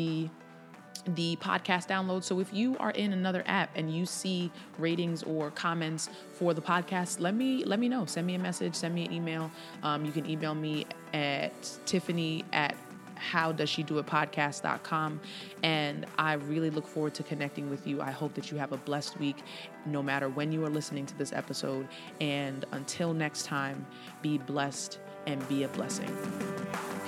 the 1.14 1.36
podcast 1.36 1.88
download. 1.88 2.22
So 2.22 2.40
if 2.40 2.52
you 2.52 2.76
are 2.78 2.90
in 2.90 3.12
another 3.12 3.42
app 3.46 3.70
and 3.74 3.94
you 3.94 4.06
see 4.06 4.50
ratings 4.78 5.22
or 5.22 5.50
comments 5.50 6.10
for 6.34 6.54
the 6.54 6.60
podcast, 6.60 7.20
let 7.20 7.34
me 7.34 7.64
let 7.64 7.78
me 7.78 7.88
know. 7.88 8.04
Send 8.04 8.26
me 8.26 8.34
a 8.34 8.38
message. 8.38 8.74
Send 8.74 8.94
me 8.94 9.06
an 9.06 9.12
email. 9.12 9.50
Um, 9.82 10.04
you 10.04 10.12
can 10.12 10.28
email 10.28 10.54
me 10.54 10.86
at 11.14 11.78
Tiffany 11.86 12.44
at 12.52 12.76
how 13.20 13.52
does 13.52 13.68
she 13.68 13.82
do 13.82 13.98
it 13.98 14.06
podcast.com 14.06 15.20
and 15.62 16.06
i 16.16 16.32
really 16.32 16.70
look 16.70 16.86
forward 16.86 17.12
to 17.12 17.22
connecting 17.22 17.68
with 17.68 17.86
you 17.86 18.00
i 18.00 18.10
hope 18.10 18.32
that 18.32 18.50
you 18.50 18.56
have 18.56 18.72
a 18.72 18.78
blessed 18.78 19.20
week 19.20 19.36
no 19.84 20.02
matter 20.02 20.30
when 20.30 20.50
you 20.50 20.64
are 20.64 20.70
listening 20.70 21.04
to 21.04 21.16
this 21.18 21.30
episode 21.34 21.86
and 22.22 22.64
until 22.72 23.12
next 23.12 23.44
time 23.44 23.84
be 24.22 24.38
blessed 24.38 24.98
and 25.26 25.46
be 25.50 25.64
a 25.64 25.68
blessing 25.68 26.10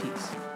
peace 0.03 0.52